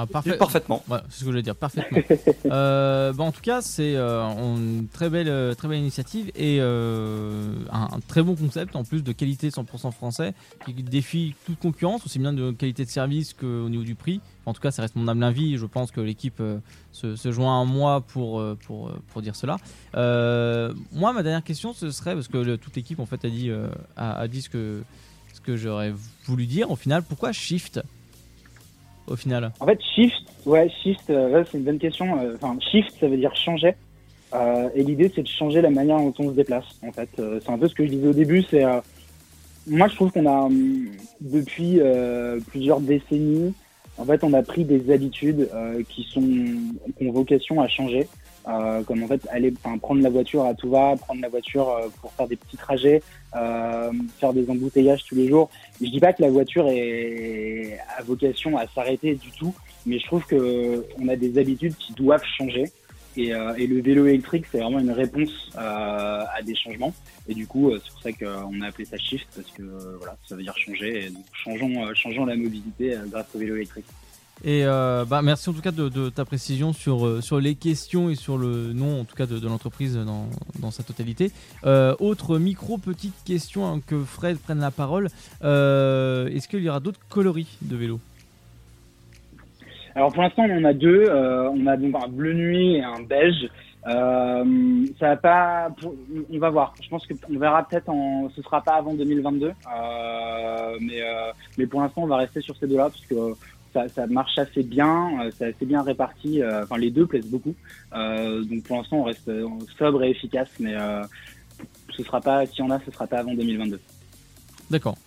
Ah, 0.04 0.08
parfait. 0.08 0.38
Parfaitement. 0.38 0.84
C'est 0.88 0.96
ce 0.96 1.20
que 1.20 1.20
je 1.20 1.26
voulais 1.26 1.42
dire, 1.42 1.56
parfaitement. 1.56 1.98
euh, 2.46 3.14
bah, 3.14 3.24
en 3.24 3.32
tout 3.32 3.42
cas, 3.42 3.62
c'est 3.62 3.96
euh, 3.96 4.24
une 4.24 4.88
très 4.92 5.10
belle, 5.10 5.28
euh, 5.30 5.54
très 5.54 5.68
belle 5.68 5.80
initiative 5.80 6.32
et 6.36 6.58
euh, 6.60 7.54
un, 7.72 7.90
un 7.94 8.00
très 8.08 8.24
bon 8.24 8.36
concept 8.36 8.76
en 8.76 8.84
plus 8.84 9.04
de 9.04 9.12
qualité 9.12 9.50
100% 9.50 9.92
français 9.92 10.34
qui 10.66 10.74
défie 10.74 11.36
toute 11.46 11.60
concurrence, 11.60 12.06
aussi 12.06 12.20
bien 12.20 12.34
de 12.34 12.52
qualité 12.52 12.86
de 12.86 12.90
service 12.90 13.34
qu'au 13.34 13.70
niveau 13.70 13.84
du 13.84 13.96
prix. 13.96 14.22
En 14.48 14.54
tout 14.54 14.62
cas, 14.62 14.72
ça 14.72 14.82
reste 14.82 14.96
mon 14.96 15.08
humble 15.08 15.24
avis. 15.24 15.58
Je 15.58 15.66
pense 15.68 15.92
que 15.92 16.02
l'équipe 16.02 16.40
euh, 16.40 16.58
se, 16.92 17.16
se 17.16 17.32
joint 17.32 17.62
à 17.62 17.66
moi 17.66 18.02
pour, 18.02 18.40
euh, 18.40 18.58
pour, 18.66 18.88
euh, 18.90 19.00
pour 19.14 19.22
dire 19.22 19.36
cela. 19.36 19.58
Euh, 19.96 20.74
moi, 20.92 21.14
ma 21.14 21.22
dernière 21.22 21.44
question, 21.44 21.74
ce 21.74 21.92
serait 21.92 22.16
parce 22.16 22.28
que 22.28 22.38
le- 22.38 22.58
toute 22.58 22.76
l'équipe 22.76 23.00
en 23.00 23.06
fait 23.06 23.24
a 23.24 23.30
dit, 23.30 23.50
euh, 23.52 23.68
a, 23.96 24.14
a 24.20 24.28
dit 24.28 24.42
ce 24.42 24.50
que, 24.50 24.82
ce 25.34 25.42
que 25.42 25.58
j'aurais 25.58 25.94
voulu 26.26 26.48
dire. 26.48 26.72
Au 26.72 26.76
final, 26.76 27.04
pourquoi 27.04 27.32
Shift? 27.32 27.82
Au 29.12 29.16
final. 29.18 29.52
En 29.60 29.66
fait, 29.66 29.80
shift, 29.94 30.24
ouais, 30.46 30.70
shift, 30.82 31.10
euh, 31.10 31.44
c'est 31.52 31.58
une 31.58 31.66
bonne 31.66 31.80
question. 31.80 32.18
Euh, 32.18 32.36
Enfin, 32.42 32.58
shift, 32.72 32.94
ça 32.98 33.08
veut 33.08 33.18
dire 33.18 33.36
changer. 33.36 33.76
Euh, 34.34 34.70
et 34.74 34.84
l'idée, 34.84 35.12
c'est 35.14 35.24
de 35.24 35.28
changer 35.28 35.62
la 35.62 35.70
manière 35.70 35.98
dont 35.98 36.14
on 36.20 36.30
se 36.30 36.36
déplace. 36.36 36.64
En 36.88 36.94
fait, 36.94 37.10
c'est 37.18 37.50
un 37.50 37.58
peu 37.58 37.68
ce 37.68 37.76
que 37.76 37.86
je 37.86 37.90
disais 37.90 38.08
au 38.08 38.14
début. 38.14 38.42
C'est, 38.50 38.64
moi, 39.68 39.90
je 39.90 39.96
trouve 39.96 40.12
qu'on 40.12 40.26
a 40.26 40.46
hum, 40.46 40.88
depuis 41.20 41.82
plusieurs 42.48 42.80
décennies, 42.80 43.54
en 43.98 44.06
fait, 44.06 44.24
on 44.24 44.32
a 44.32 44.42
pris 44.42 44.64
des 44.64 44.90
habitudes 44.92 45.50
qui 45.90 46.04
sont 46.04 46.22
qui 46.98 47.08
ont 47.08 47.12
vocation 47.12 47.62
à 47.62 47.68
changer. 47.68 48.08
Euh, 48.48 48.82
comme 48.84 49.04
en 49.04 49.08
fait 49.08 49.22
aller 49.30 49.52
prendre 49.52 50.02
la 50.02 50.10
voiture 50.10 50.46
à 50.46 50.56
tout 50.56 50.70
va, 50.70 50.96
prendre 50.96 51.22
la 51.22 51.30
voiture 51.30 51.70
euh, 51.70 51.90
pour 52.02 52.12
faire 52.14 52.28
des 52.28 52.36
petits 52.36 52.58
trajets, 52.58 53.04
euh, 53.36 53.92
faire 54.20 54.34
des 54.34 54.50
embouteillages 54.50 55.04
tous 55.04 55.14
les 55.14 55.28
jours. 55.28 55.50
Je 55.80 55.88
dis 55.88 56.00
pas 56.00 56.12
que 56.12 56.24
la 56.24 56.32
voiture 56.32 56.68
est 56.68 57.78
a 57.96 58.02
vocation 58.02 58.58
à 58.58 58.66
s'arrêter 58.68 59.14
du 59.14 59.30
tout, 59.32 59.54
mais 59.86 60.00
je 60.00 60.06
trouve 60.06 60.26
que 60.26 60.86
on 61.00 61.08
a 61.08 61.16
des 61.16 61.38
habitudes 61.38 61.76
qui 61.78 61.94
doivent 61.94 62.26
changer. 62.38 62.66
Et, 63.18 63.34
euh, 63.34 63.54
et 63.58 63.68
le 63.68 63.82
vélo 63.82 64.08
électrique, 64.08 64.46
c'est 64.52 64.60
vraiment 64.60 64.80
une 64.80 64.92
réponse 64.92 65.52
euh, 65.58 66.24
à 66.34 66.42
des 66.42 66.56
changements. 66.56 66.94
Et 67.28 67.34
du 67.34 67.46
coup, 67.46 67.70
euh, 67.70 67.82
c'est 67.84 67.92
pour 67.92 68.02
ça 68.02 68.12
qu'on 68.14 68.62
a 68.62 68.68
appelé 68.68 68.86
ça 68.86 68.98
shift 68.98 69.28
parce 69.36 69.52
que 69.52 69.64
voilà, 69.98 70.16
ça 70.26 70.36
veut 70.36 70.44
dire 70.44 70.58
changer. 70.58 71.06
Et 71.06 71.10
donc, 71.10 71.26
changeons, 71.34 71.94
changeons 71.94 72.26
la 72.26 72.38
mobilité 72.38 72.96
grâce 73.08 73.28
au 73.36 73.40
vélo 73.40 73.56
électrique. 73.58 73.86
Et 74.44 74.64
euh, 74.66 75.06
bah, 75.06 75.22
merci 75.22 75.50
en 75.50 75.54
tout 75.54 75.62
cas 75.62 75.72
de, 75.72 76.10
ta 76.10 76.26
précision 76.26 76.74
sur, 76.74 77.06
euh, 77.06 77.22
sur 77.22 77.40
les 77.40 77.54
questions 77.54 78.10
et 78.10 78.16
sur 78.16 78.38
le 78.38 78.74
nom 78.74 79.02
en 79.02 79.04
tout 79.04 79.16
cas 79.16 79.28
de, 79.28 79.48
l'entreprise 79.48 79.96
dans, 79.96 80.28
dans 80.60 80.72
sa 80.72 80.84
totalité. 80.84 81.32
Euh, 81.66 81.96
autre 82.00 82.40
micro 82.40 82.78
petite 82.78 83.14
question 83.24 83.68
hein, 83.68 83.82
que 83.86 84.00
Fred 84.04 84.38
prenne 84.40 84.60
la 84.60 84.72
parole. 84.72 85.10
Euh, 85.44 86.28
Est-ce 86.30 86.48
qu'il 86.48 86.64
y 86.64 86.70
aura 86.70 86.80
d'autres 86.80 87.00
coloris 87.10 87.58
de 87.62 87.76
vélo? 87.76 88.00
Alors 89.94 90.12
pour 90.12 90.24
l'instant, 90.24 90.44
on 90.50 90.58
en 90.58 90.64
a 90.64 90.74
deux. 90.74 91.06
On 91.12 91.68
a 91.68 91.78
donc 91.78 91.96
un 92.02 92.08
bleu 92.08 92.34
nuit 92.34 92.76
et 92.78 92.84
un 92.84 93.02
beige. 93.04 93.50
Ça 93.84 94.44
va 95.02 95.18
pas. 95.18 95.70
on 96.32 96.40
va 96.40 96.50
voir. 96.50 96.74
Je 96.82 96.88
pense 96.88 97.06
qu'on 97.06 97.38
verra 97.38 97.68
peut-être 97.68 97.90
en. 97.90 98.30
Ce 98.30 98.42
sera 98.42 98.62
pas 98.62 98.76
avant 98.76 98.94
2022. 98.94 99.48
Euh, 99.48 100.78
mais 100.80 101.02
mais 101.58 101.68
pour 101.68 101.82
l'instant, 101.82 102.04
on 102.04 102.08
va 102.08 102.16
rester 102.16 102.40
sur 102.40 102.56
ces 102.56 102.68
deux-là 102.68 102.84
parce 102.84 103.06
que 103.06 103.36
ça, 103.74 103.88
ça 103.90 104.08
marche 104.08 104.38
assez 104.38 104.64
bien. 104.64 105.10
euh, 105.22 105.32
C'est 105.38 105.54
assez 105.56 105.66
bien 105.66 105.82
réparti. 105.84 106.42
euh, 106.42 106.64
Enfin, 106.64 106.78
les 106.78 106.92
deux 106.92 107.06
plaisent 107.06 107.26
beaucoup. 107.28 107.56
Euh, 107.94 108.44
donc 108.44 108.64
pour 108.64 108.78
l'instant, 108.78 108.98
on 108.98 109.04
reste 109.04 109.30
sobre 109.78 110.04
et 110.04 110.10
efficace. 110.12 110.50
Mais 110.60 110.76
euh, 110.76 111.02
ce 111.96 112.04
sera 112.04 112.22
pas. 112.22 112.46
Si 112.46 112.62
on 112.62 112.70
a, 112.70 112.80
ce 112.86 112.92
sera 112.92 113.08
pas 113.08 113.20
avant 113.20 113.34
2022. 113.34 113.80
D'accord. 114.70 114.98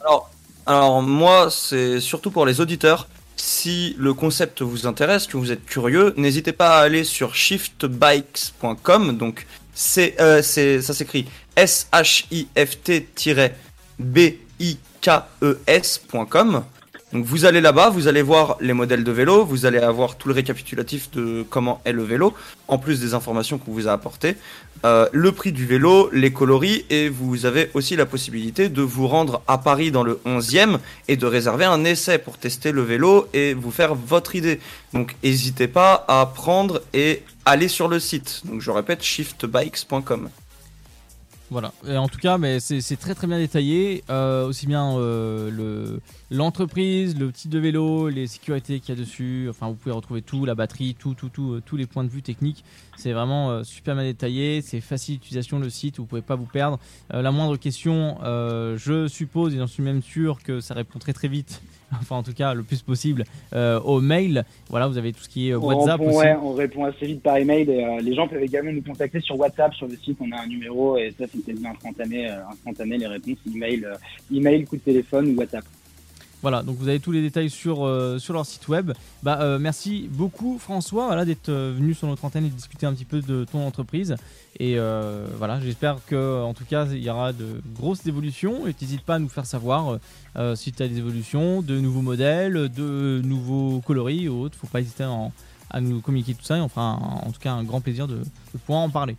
Alors, 0.00 0.30
alors 0.66 1.02
moi, 1.02 1.50
c'est 1.50 2.00
surtout 2.00 2.30
pour 2.30 2.46
les 2.46 2.60
auditeurs. 2.60 3.08
Si 3.36 3.94
le 3.98 4.14
concept 4.14 4.62
vous 4.62 4.86
intéresse, 4.86 5.26
que 5.26 5.36
vous 5.36 5.50
êtes 5.52 5.64
curieux, 5.66 6.14
n'hésitez 6.16 6.52
pas 6.52 6.78
à 6.78 6.82
aller 6.82 7.04
sur 7.04 7.34
shiftbikes.com. 7.34 9.16
Donc, 9.18 9.46
c'est, 9.74 10.14
euh, 10.20 10.40
c'est, 10.40 10.80
ça 10.80 10.94
s'écrit 10.94 11.26
S-H-I-F-T-B-I-K-E-S.com. 15.34 16.64
Donc, 17.14 17.24
vous 17.24 17.44
allez 17.44 17.60
là-bas, 17.60 17.90
vous 17.90 18.08
allez 18.08 18.22
voir 18.22 18.56
les 18.60 18.72
modèles 18.72 19.04
de 19.04 19.12
vélo, 19.12 19.44
vous 19.44 19.66
allez 19.66 19.78
avoir 19.78 20.16
tout 20.16 20.26
le 20.26 20.34
récapitulatif 20.34 21.12
de 21.12 21.46
comment 21.48 21.80
est 21.84 21.92
le 21.92 22.02
vélo, 22.02 22.34
en 22.66 22.76
plus 22.76 23.00
des 23.00 23.14
informations 23.14 23.56
qu'on 23.56 23.70
vous 23.70 23.86
a 23.86 23.92
apportées, 23.92 24.36
euh, 24.84 25.08
le 25.12 25.30
prix 25.30 25.52
du 25.52 25.64
vélo, 25.64 26.10
les 26.12 26.32
coloris, 26.32 26.84
et 26.90 27.08
vous 27.08 27.46
avez 27.46 27.70
aussi 27.74 27.94
la 27.94 28.04
possibilité 28.04 28.68
de 28.68 28.82
vous 28.82 29.06
rendre 29.06 29.42
à 29.46 29.58
Paris 29.58 29.92
dans 29.92 30.02
le 30.02 30.20
11e 30.26 30.78
et 31.06 31.16
de 31.16 31.26
réserver 31.26 31.64
un 31.64 31.84
essai 31.84 32.18
pour 32.18 32.36
tester 32.36 32.72
le 32.72 32.82
vélo 32.82 33.28
et 33.32 33.54
vous 33.54 33.70
faire 33.70 33.94
votre 33.94 34.34
idée. 34.34 34.58
Donc 34.92 35.14
n'hésitez 35.22 35.68
pas 35.68 36.04
à 36.08 36.26
prendre 36.26 36.82
et 36.92 37.22
aller 37.46 37.68
sur 37.68 37.88
le 37.88 38.00
site. 38.00 38.42
Donc 38.44 38.60
je 38.60 38.70
répète, 38.70 39.02
shiftbikes.com. 39.02 40.30
Voilà. 41.54 41.72
En 42.00 42.08
tout 42.08 42.18
cas, 42.18 42.36
mais 42.36 42.58
c'est 42.58 42.96
très 42.96 43.14
très 43.14 43.28
bien 43.28 43.38
détaillé. 43.38 44.02
Euh, 44.10 44.44
aussi 44.44 44.66
bien 44.66 44.98
euh, 44.98 45.52
le 45.52 46.00
l'entreprise, 46.36 47.16
le 47.16 47.30
type 47.30 47.52
de 47.52 47.60
vélo, 47.60 48.08
les 48.08 48.26
sécurités 48.26 48.80
qu'il 48.80 48.92
y 48.92 48.98
a 48.98 49.00
dessus. 49.00 49.46
Enfin, 49.48 49.68
vous 49.68 49.74
pouvez 49.74 49.94
retrouver 49.94 50.20
tout, 50.20 50.44
la 50.46 50.56
batterie, 50.56 50.96
tout, 50.98 51.14
tout, 51.14 51.28
tout, 51.28 51.52
euh, 51.52 51.62
tous 51.64 51.76
les 51.76 51.86
points 51.86 52.02
de 52.02 52.08
vue 52.08 52.22
techniques. 52.22 52.64
C'est 52.96 53.12
vraiment 53.12 53.62
super 53.62 53.94
bien 53.94 54.02
détaillé. 54.02 54.62
C'est 54.62 54.80
facile 54.80 55.14
d'utilisation 55.14 55.60
le 55.60 55.70
site. 55.70 55.98
Vous 55.98 56.06
pouvez 56.06 56.22
pas 56.22 56.34
vous 56.34 56.44
perdre. 56.44 56.80
La 57.10 57.30
moindre 57.30 57.56
question, 57.56 58.18
je 58.22 59.06
suppose 59.08 59.54
et 59.54 59.58
j'en 59.58 59.66
suis 59.66 59.82
même 59.82 60.02
sûr 60.02 60.42
que 60.42 60.60
ça 60.60 60.74
répond 60.74 60.98
très 60.98 61.12
très 61.12 61.28
vite. 61.28 61.60
Enfin, 62.00 62.16
en 62.16 62.22
tout 62.22 62.32
cas, 62.32 62.54
le 62.54 62.62
plus 62.62 62.82
possible 62.82 63.24
euh, 63.54 63.80
au 63.80 64.00
mail. 64.00 64.44
Voilà, 64.70 64.86
vous 64.86 64.98
avez 64.98 65.12
tout 65.12 65.22
ce 65.22 65.28
qui 65.28 65.48
est 65.48 65.52
euh, 65.52 65.58
On 65.58 65.66
WhatsApp 65.66 66.00
répond, 66.00 66.10
aussi. 66.10 66.18
ouais, 66.18 66.36
on 66.42 66.52
répond 66.52 66.84
assez 66.84 67.06
vite 67.06 67.22
par 67.22 67.36
email. 67.36 67.68
Et, 67.70 67.84
euh, 67.84 68.00
les 68.00 68.14
gens 68.14 68.28
peuvent 68.28 68.42
également 68.42 68.72
nous 68.72 68.82
contacter 68.82 69.20
sur 69.20 69.38
WhatsApp, 69.38 69.74
sur 69.74 69.86
le 69.86 69.96
site. 69.96 70.18
On 70.20 70.30
a 70.32 70.42
un 70.42 70.46
numéro 70.46 70.96
et 70.96 71.14
ça, 71.18 71.24
c'est 71.32 71.66
instantané, 71.66 72.28
instantané 72.28 72.98
les 72.98 73.06
réponses. 73.06 73.38
Email, 73.54 73.86
email, 74.32 74.64
coup 74.64 74.76
de 74.76 74.82
téléphone 74.82 75.30
ou 75.30 75.38
WhatsApp. 75.38 75.64
Voilà, 76.44 76.62
donc 76.62 76.76
vous 76.76 76.88
avez 76.88 77.00
tous 77.00 77.10
les 77.10 77.22
détails 77.22 77.48
sur, 77.48 77.86
euh, 77.86 78.18
sur 78.18 78.34
leur 78.34 78.44
site 78.44 78.68
web. 78.68 78.92
Bah, 79.22 79.38
euh, 79.40 79.58
merci 79.58 80.10
beaucoup 80.12 80.58
François 80.58 81.06
voilà, 81.06 81.24
d'être 81.24 81.48
euh, 81.48 81.72
venu 81.74 81.94
sur 81.94 82.06
notre 82.06 82.22
antenne 82.22 82.44
et 82.44 82.50
de 82.50 82.54
discuter 82.54 82.84
un 82.84 82.92
petit 82.92 83.06
peu 83.06 83.22
de 83.22 83.46
ton 83.50 83.66
entreprise. 83.66 84.14
Et 84.60 84.76
voilà, 85.38 85.58
j'espère 85.60 85.96
que 86.06 86.42
en 86.42 86.52
tout 86.52 86.66
cas 86.66 86.84
il 86.92 87.02
y 87.02 87.08
aura 87.08 87.32
de 87.32 87.62
grosses 87.74 88.06
évolutions 88.06 88.66
et 88.66 88.74
n'hésite 88.78 89.00
pas 89.00 89.14
à 89.14 89.18
nous 89.18 89.30
faire 89.30 89.46
savoir 89.46 89.98
si 90.54 90.70
tu 90.70 90.82
as 90.82 90.86
des 90.88 90.98
évolutions, 90.98 91.62
de 91.62 91.80
nouveaux 91.80 92.02
modèles, 92.02 92.68
de 92.68 93.22
nouveaux 93.24 93.80
coloris 93.80 94.28
ou 94.28 94.42
autres. 94.42 94.58
Faut 94.58 94.66
pas 94.66 94.80
hésiter 94.82 95.04
à, 95.04 95.10
en- 95.10 95.32
nous 95.80 96.00
communiquer 96.02 96.34
tout 96.34 96.44
ça 96.44 96.58
et 96.58 96.60
on 96.60 96.68
fera 96.68 96.92
en 96.92 97.32
tout 97.32 97.40
cas 97.40 97.52
un 97.52 97.64
grand 97.64 97.80
plaisir 97.80 98.06
de 98.06 98.20
pouvoir 98.66 98.82
en 98.82 98.90
parler. 98.90 99.16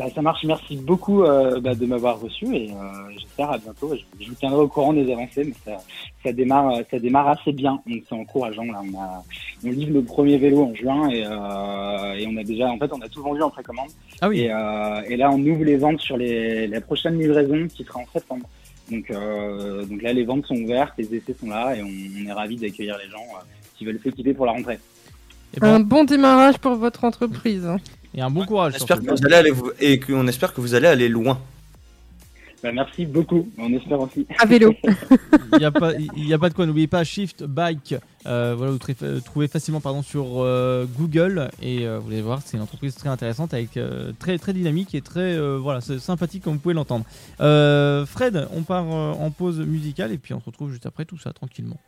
Bah, 0.00 0.06
ça 0.14 0.22
marche. 0.22 0.44
Merci 0.44 0.76
beaucoup 0.76 1.24
euh, 1.24 1.60
bah, 1.60 1.74
de 1.74 1.84
m'avoir 1.84 2.18
reçu 2.18 2.46
et 2.56 2.70
euh, 2.70 2.74
j'espère 3.18 3.50
à 3.50 3.58
bientôt. 3.58 3.94
Je, 3.94 4.00
je 4.24 4.30
vous 4.30 4.34
tiendrai 4.34 4.62
au 4.62 4.66
courant 4.68 4.94
des 4.94 5.12
avancées, 5.12 5.44
mais 5.44 5.52
ça, 5.62 5.76
ça 6.24 6.32
démarre, 6.32 6.72
ça 6.90 6.98
démarre 6.98 7.28
assez 7.28 7.52
bien. 7.52 7.82
Donc 7.86 8.02
c'est 8.08 8.14
encourageant. 8.14 8.64
Là, 8.64 8.80
on 8.82 8.98
a, 8.98 9.22
on 9.62 9.70
livre 9.70 9.92
le 9.92 10.02
premier 10.02 10.38
vélo 10.38 10.64
en 10.64 10.74
juin 10.74 11.10
et, 11.10 11.22
euh, 11.26 12.14
et 12.14 12.26
on 12.26 12.34
a 12.38 12.42
déjà, 12.42 12.70
en 12.70 12.78
fait, 12.78 12.90
on 12.94 13.00
a 13.02 13.08
tout 13.10 13.22
vendu 13.22 13.42
en 13.42 13.50
précommande. 13.50 13.90
Ah 14.22 14.30
oui, 14.30 14.40
Et, 14.40 14.50
euh, 14.50 15.02
et 15.06 15.18
là, 15.18 15.30
on 15.30 15.38
ouvre 15.38 15.64
les 15.64 15.76
ventes 15.76 16.00
sur 16.00 16.16
les, 16.16 16.66
la 16.66 16.80
prochaine 16.80 17.18
livraison 17.18 17.68
qui 17.68 17.84
sera 17.84 18.00
en 18.00 18.06
septembre. 18.10 18.48
Donc, 18.90 19.10
euh, 19.10 19.84
donc 19.84 20.00
là, 20.00 20.14
les 20.14 20.24
ventes 20.24 20.46
sont 20.46 20.56
ouvertes, 20.56 20.94
les 20.96 21.14
essais 21.14 21.36
sont 21.38 21.50
là 21.50 21.76
et 21.76 21.82
on, 21.82 21.86
on 21.86 22.26
est 22.26 22.32
ravis 22.32 22.56
d'accueillir 22.56 22.96
les 23.04 23.10
gens 23.10 23.18
euh, 23.18 23.44
qui 23.76 23.84
veulent 23.84 24.00
s'équiper 24.02 24.32
pour 24.32 24.46
la 24.46 24.52
rentrée. 24.52 24.78
et, 25.54 25.60
bon, 25.60 25.66
Un 25.66 25.80
bon 25.80 26.04
démarrage 26.04 26.56
pour 26.56 26.74
votre 26.76 27.04
entreprise. 27.04 27.68
Et 28.14 28.20
un 28.20 28.30
bon 28.30 28.42
On 28.42 28.46
courage. 28.46 28.74
espère 28.76 28.96
surtout. 28.98 29.14
que 29.14 29.18
vous 29.20 29.26
allez 29.26 29.34
aller 29.36 29.50
vous- 29.50 29.72
et 29.80 30.00
qu'on 30.00 30.26
espère 30.28 30.52
que 30.52 30.60
vous 30.60 30.74
allez 30.74 30.86
aller 30.88 31.08
loin. 31.08 31.38
Bah, 32.62 32.72
merci 32.72 33.06
beaucoup. 33.06 33.48
On 33.56 33.72
espère 33.72 33.98
aussi. 34.00 34.26
À 34.38 34.44
vélo. 34.44 34.74
Il 35.54 35.58
n'y 35.60 35.64
a, 35.64 35.70
pas- 35.70 35.94
y 36.14 36.34
a 36.34 36.38
pas 36.38 36.50
de 36.50 36.54
quoi, 36.54 36.66
n'oubliez 36.66 36.86
pas 36.86 37.02
Shift 37.04 37.42
Bike. 37.44 37.94
euh, 38.26 38.54
voilà, 38.56 38.72
vous 38.72 38.78
euh, 39.02 39.20
trouvez 39.20 39.48
facilement 39.48 39.80
pardon, 39.80 40.02
sur 40.02 40.26
euh, 40.42 40.84
Google 40.98 41.50
et 41.62 41.86
euh, 41.86 41.98
vous 41.98 42.10
allez 42.12 42.20
voir, 42.20 42.40
c'est 42.44 42.58
une 42.58 42.62
entreprise 42.62 42.94
très 42.94 43.08
intéressante 43.08 43.54
avec 43.54 43.78
euh, 43.78 44.12
très 44.18 44.36
très 44.36 44.52
dynamique 44.52 44.94
et 44.94 45.00
très 45.00 45.34
euh, 45.38 45.56
voilà, 45.58 45.80
sympathique 45.80 46.44
comme 46.44 46.52
vous 46.54 46.58
pouvez 46.60 46.74
l'entendre. 46.74 47.06
Euh, 47.40 48.04
Fred, 48.04 48.46
on 48.54 48.60
part 48.62 48.84
euh, 48.92 49.12
en 49.12 49.30
pause 49.30 49.58
musicale 49.60 50.12
et 50.12 50.18
puis 50.18 50.34
on 50.34 50.40
se 50.40 50.44
retrouve 50.46 50.70
juste 50.70 50.84
après 50.84 51.06
tout 51.06 51.18
ça 51.18 51.32
tranquillement. 51.32 51.78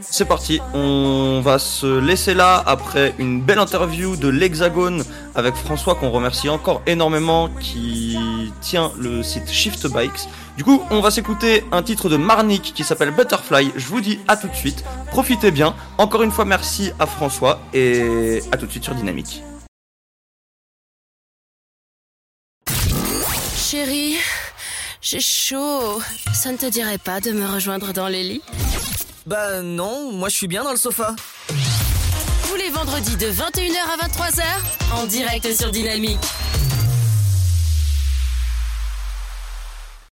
C'est 0.00 0.24
parti, 0.24 0.60
on 0.74 1.40
va 1.42 1.58
se 1.58 1.86
laisser 1.86 2.34
là 2.34 2.62
après 2.66 3.14
une 3.18 3.40
belle 3.40 3.58
interview 3.58 4.16
de 4.16 4.28
l'Hexagone 4.28 5.04
avec 5.34 5.54
François 5.54 5.94
qu'on 5.94 6.10
remercie 6.10 6.48
encore 6.48 6.82
énormément 6.86 7.48
qui 7.60 8.18
tient 8.60 8.92
le 8.98 9.22
site 9.22 9.50
Shift 9.50 9.86
Bikes. 9.86 10.28
Du 10.56 10.64
coup, 10.64 10.82
on 10.90 11.00
va 11.00 11.10
s'écouter 11.10 11.64
un 11.72 11.82
titre 11.82 12.08
de 12.08 12.16
Marnik 12.16 12.72
qui 12.74 12.84
s'appelle 12.84 13.12
Butterfly. 13.12 13.72
Je 13.76 13.86
vous 13.86 14.00
dis 14.00 14.18
à 14.28 14.36
tout 14.36 14.48
de 14.48 14.54
suite, 14.54 14.84
profitez 15.10 15.50
bien. 15.50 15.74
Encore 15.96 16.22
une 16.22 16.32
fois, 16.32 16.44
merci 16.44 16.90
à 16.98 17.06
François 17.06 17.60
et 17.72 18.42
à 18.50 18.56
tout 18.56 18.66
de 18.66 18.70
suite 18.70 18.84
sur 18.84 18.94
Dynamique. 18.94 19.42
Chérie, 23.56 24.16
j'ai 25.00 25.20
chaud. 25.20 26.02
Ça 26.34 26.52
ne 26.52 26.56
te 26.58 26.66
dirait 26.66 26.98
pas 26.98 27.20
de 27.20 27.30
me 27.30 27.46
rejoindre 27.46 27.92
dans 27.92 28.08
les 28.08 28.24
lits? 28.24 28.42
Bah 29.26 29.62
non, 29.62 30.10
moi 30.12 30.28
je 30.28 30.36
suis 30.36 30.48
bien 30.48 30.64
dans 30.64 30.72
le 30.72 30.76
sofa. 30.76 31.14
Tous 32.48 32.56
les 32.56 32.70
vendredis 32.70 33.16
de 33.16 33.26
21h 33.26 33.78
à 33.92 34.06
23h, 34.08 34.42
en 34.94 35.06
direct 35.06 35.54
sur 35.54 35.70
Dynamique. 35.70 36.18